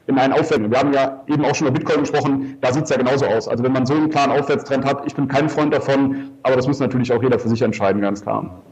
in 0.06 0.18
einen 0.18 0.32
Aufwärts. 0.32 0.70
Wir 0.70 0.78
haben 0.78 0.92
ja 0.92 1.22
eben 1.26 1.44
auch 1.44 1.54
schon 1.54 1.68
über 1.68 1.78
Bitcoin 1.78 2.00
gesprochen, 2.00 2.56
da 2.60 2.72
sieht 2.72 2.84
es 2.84 2.90
ja 2.90 2.96
genauso 2.96 3.26
aus. 3.26 3.48
Also 3.48 3.64
wenn 3.64 3.72
man 3.72 3.86
so 3.86 3.94
einen 3.94 4.10
klaren 4.10 4.30
Aufwärtstrend 4.32 4.84
hat, 4.84 5.06
ich 5.06 5.14
bin 5.14 5.28
kein 5.28 5.48
Freund 5.48 5.72
davon, 5.72 6.30
aber 6.42 6.56
das 6.56 6.66
muss 6.66 6.78
natürlich 6.80 7.12
auch 7.12 7.22
jeder 7.22 7.38
für 7.38 7.48
sich 7.48 7.62
entscheiden, 7.62 8.00
ganz 8.00 8.22
klar. 8.22 8.62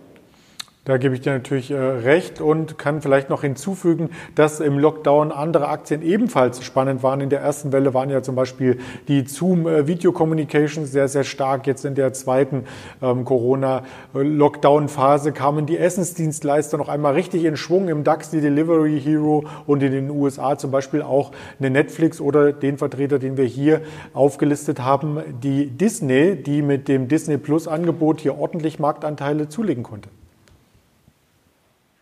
Da 0.86 0.96
gebe 0.98 1.14
ich 1.16 1.20
dir 1.20 1.32
natürlich 1.32 1.72
äh, 1.72 1.76
recht 1.76 2.40
und 2.40 2.78
kann 2.78 3.02
vielleicht 3.02 3.28
noch 3.28 3.42
hinzufügen, 3.42 4.10
dass 4.36 4.60
im 4.60 4.78
Lockdown 4.78 5.32
andere 5.32 5.66
Aktien 5.66 6.00
ebenfalls 6.00 6.64
spannend 6.64 7.02
waren. 7.02 7.20
In 7.20 7.28
der 7.28 7.40
ersten 7.40 7.72
Welle 7.72 7.92
waren 7.92 8.08
ja 8.08 8.22
zum 8.22 8.36
Beispiel 8.36 8.78
die 9.08 9.26
Zoom 9.26 9.66
äh, 9.66 9.88
Video 9.88 10.12
Communications 10.12 10.92
sehr, 10.92 11.08
sehr 11.08 11.24
stark. 11.24 11.66
Jetzt 11.66 11.84
in 11.84 11.96
der 11.96 12.12
zweiten 12.12 12.66
ähm, 13.02 13.24
Corona-Lockdown-Phase 13.24 15.32
kamen 15.32 15.66
die 15.66 15.76
Essensdienstleister 15.76 16.78
noch 16.78 16.88
einmal 16.88 17.14
richtig 17.14 17.46
in 17.46 17.56
Schwung. 17.56 17.88
Im 17.88 18.04
DAX 18.04 18.30
die 18.30 18.40
Delivery 18.40 19.00
Hero 19.00 19.44
und 19.66 19.82
in 19.82 19.90
den 19.90 20.08
USA 20.08 20.56
zum 20.56 20.70
Beispiel 20.70 21.02
auch 21.02 21.32
eine 21.58 21.70
Netflix 21.70 22.20
oder 22.20 22.52
den 22.52 22.78
Vertreter, 22.78 23.18
den 23.18 23.36
wir 23.36 23.46
hier 23.46 23.80
aufgelistet 24.14 24.84
haben, 24.84 25.18
die 25.42 25.66
Disney, 25.66 26.36
die 26.36 26.62
mit 26.62 26.86
dem 26.86 27.08
Disney 27.08 27.38
Plus 27.38 27.66
Angebot 27.66 28.20
hier 28.20 28.38
ordentlich 28.38 28.78
Marktanteile 28.78 29.48
zulegen 29.48 29.82
konnte. 29.82 30.10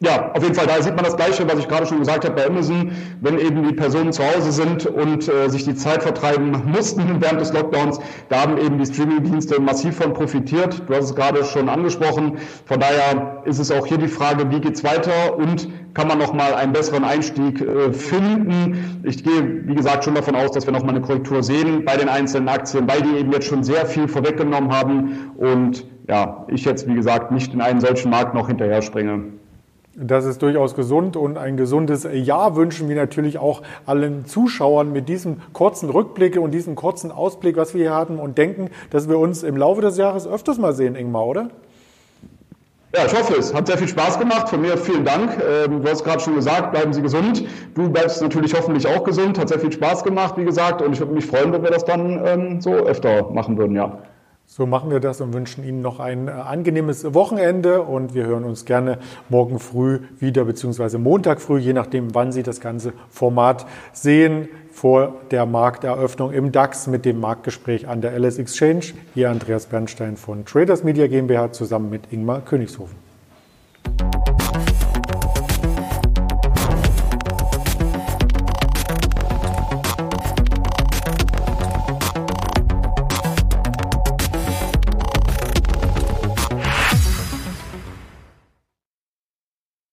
Ja, 0.05 0.33
auf 0.35 0.43
jeden 0.43 0.55
Fall, 0.55 0.67
da 0.67 0.83
sieht 0.83 0.95
man 0.97 1.05
das 1.07 1.17
Gleiche, 1.17 1.49
was 1.49 1.59
ich 1.59 1.67
gerade 1.67 1.87
schon 1.87 1.99
gesagt 1.99 2.27
habe 2.27 2.35
bei 2.35 2.47
Amazon. 2.47 2.93
Wenn 3.23 3.39
eben 3.39 3.67
die 3.67 3.73
Personen 3.73 4.13
zu 4.13 4.23
Hause 4.23 4.53
sind 4.53 4.85
und 4.85 5.27
äh, 5.29 5.49
sich 5.49 5.65
die 5.65 5.75
Zeit 5.75 6.03
vertreiben 6.03 6.63
mussten 6.67 7.03
während 7.21 7.41
des 7.41 7.55
Lockdowns, 7.55 7.99
da 8.29 8.43
haben 8.43 8.59
eben 8.59 8.77
die 8.77 8.85
Streaming-Dienste 8.85 9.59
massiv 9.63 9.97
von 9.97 10.13
profitiert. 10.13 10.83
Du 10.87 10.95
hast 10.95 11.07
es 11.07 11.15
gerade 11.15 11.43
schon 11.45 11.71
angesprochen. 11.71 12.37
Von 12.67 12.81
daher 12.81 13.45
ist 13.47 13.59
es 13.59 13.71
auch 13.71 13.87
hier 13.87 13.97
die 13.97 14.09
Frage, 14.09 14.51
wie 14.51 14.61
geht's 14.61 14.85
weiter 14.85 15.39
und 15.39 15.69
kann 15.95 16.07
man 16.07 16.19
nochmal 16.19 16.53
einen 16.53 16.75
besseren 16.75 17.05
Einstieg 17.05 17.63
äh, 17.63 17.91
finden. 17.95 19.01
Ich 19.05 19.25
gehe, 19.25 19.67
wie 19.67 19.75
gesagt, 19.75 20.05
schon 20.05 20.15
davon 20.15 20.37
aus, 20.37 20.53
dass 20.53 20.67
wir 20.67 20.75
nochmal 20.75 20.97
eine 20.97 21.01
Korrektur 21.01 21.43
sehen 21.43 21.87
bei 21.87 21.97
den 21.97 22.11
einzelnen 22.11 22.51
Aktien, 22.51 22.87
weil 22.87 23.01
die 23.01 23.21
eben 23.21 23.33
jetzt 23.33 23.47
schon 23.47 23.65
sehr 23.65 23.87
viel 23.87 24.07
vorweggenommen 24.07 24.71
haben 24.71 25.31
und 25.39 25.87
ja, 26.09 26.45
ich 26.49 26.67
jetzt, 26.67 26.87
wie 26.87 26.95
gesagt, 26.95 27.33
nicht 27.33 27.55
in 27.55 27.63
einen 27.63 27.81
solchen 27.81 28.11
Markt 28.11 28.35
noch 28.35 28.49
hinterher 28.49 28.83
springe. 28.83 29.33
Das 29.97 30.25
ist 30.25 30.43
durchaus 30.43 30.75
gesund 30.75 31.17
und 31.17 31.39
ein 31.39 31.57
gesundes 31.57 32.07
Jahr 32.13 32.57
wünschen 32.57 32.89
wir 32.89 32.97
natürlich 32.97 33.39
auch 33.39 33.63
allen 33.87 34.27
Zuschauern 34.27 34.93
mit 34.93 35.09
diesem 35.09 35.37
kurzen 35.53 35.89
Rückblick 35.89 36.37
und 36.37 36.51
diesem 36.51 36.75
kurzen 36.75 37.13
Ausblick, 37.13 37.57
was 37.57 37.75
wir 37.75 37.83
hier 37.83 37.95
hatten 37.95 38.19
und 38.19 38.37
denken, 38.37 38.71
dass 38.91 39.09
wir 39.09 39.19
uns 39.19 39.45
im 39.45 39.57
Laufe 39.57 39.83
des 39.83 39.97
Jahres 39.97 40.27
öfters 40.27 40.59
mal 40.59 40.73
sehen, 40.73 40.97
Ingmar, 40.97 41.27
oder? 41.27 41.51
Ja, 42.97 43.07
ich 43.07 43.13
hoffe 43.13 43.35
es. 43.39 43.55
Hat 43.55 43.67
sehr 43.67 43.79
viel 43.79 43.89
Spaß 43.89 44.19
gemacht. 44.19 44.49
Von 44.49 44.63
mir 44.63 44.77
vielen 44.77 45.05
Dank. 45.05 45.37
Ähm, 45.49 45.83
du 45.83 45.91
hast 45.91 46.05
gerade 46.05 46.21
schon 46.21 46.37
gesagt, 46.37 46.73
bleiben 46.73 46.93
Sie 46.93 47.03
gesund. 47.03 47.45
Du 47.75 47.91
bleibst 47.91 48.23
natürlich 48.23 48.55
hoffentlich 48.55 48.87
auch 48.87 49.03
gesund. 49.03 49.39
Hat 49.39 49.49
sehr 49.49 49.59
viel 49.59 49.73
Spaß 49.73 50.05
gemacht, 50.05 50.37
wie 50.37 50.45
gesagt. 50.45 50.81
Und 50.81 50.93
ich 50.93 51.01
würde 51.01 51.13
mich 51.13 51.27
freuen, 51.27 51.53
wenn 51.53 51.63
wir 51.63 51.71
das 51.71 51.85
dann 51.85 52.25
ähm, 52.25 52.61
so 52.61 52.73
öfter 52.73 53.31
machen 53.31 53.59
würden, 53.59 53.75
ja. 53.75 53.99
So 54.47 54.67
machen 54.67 54.91
wir 54.91 55.01
das 55.01 55.21
und 55.21 55.33
wünschen 55.33 55.65
Ihnen 55.65 55.81
noch 55.81 55.99
ein 56.01 56.29
äh, 56.29 56.31
angenehmes 56.31 57.15
Wochenende 57.15 57.83
und 57.83 58.15
wir 58.15 58.27
hören 58.27 58.45
uns 58.45 58.65
gerne 58.65 58.99
morgen 59.29 59.59
früh 59.59 60.01
wieder, 60.19 60.45
beziehungsweise 60.45 60.99
Montag 60.99 61.41
früh, 61.41 61.59
je 61.59 61.73
nachdem, 61.73 62.15
wann 62.15 62.31
Sie 62.31 62.43
das 62.43 62.61
ganze 62.61 62.93
Format 63.09 63.67
sehen, 63.93 64.49
vor 64.71 65.15
der 65.31 65.47
Markteröffnung 65.47 66.33
im 66.33 66.53
DAX 66.53 66.87
mit 66.87 67.05
dem 67.05 67.21
Marktgespräch 67.21 67.89
an 67.89 68.01
der 68.01 68.19
LS 68.19 68.39
Exchange. 68.39 68.93
Hier 69.15 69.31
Andreas 69.31 69.67
Bernstein 69.67 70.17
von 70.17 70.45
Traders 70.45 70.85
Media 70.85 71.07
GmbH 71.07 71.53
zusammen 71.53 71.91
mit 71.91 72.13
Ingmar 72.13 72.41
Königshofen. 72.41 73.04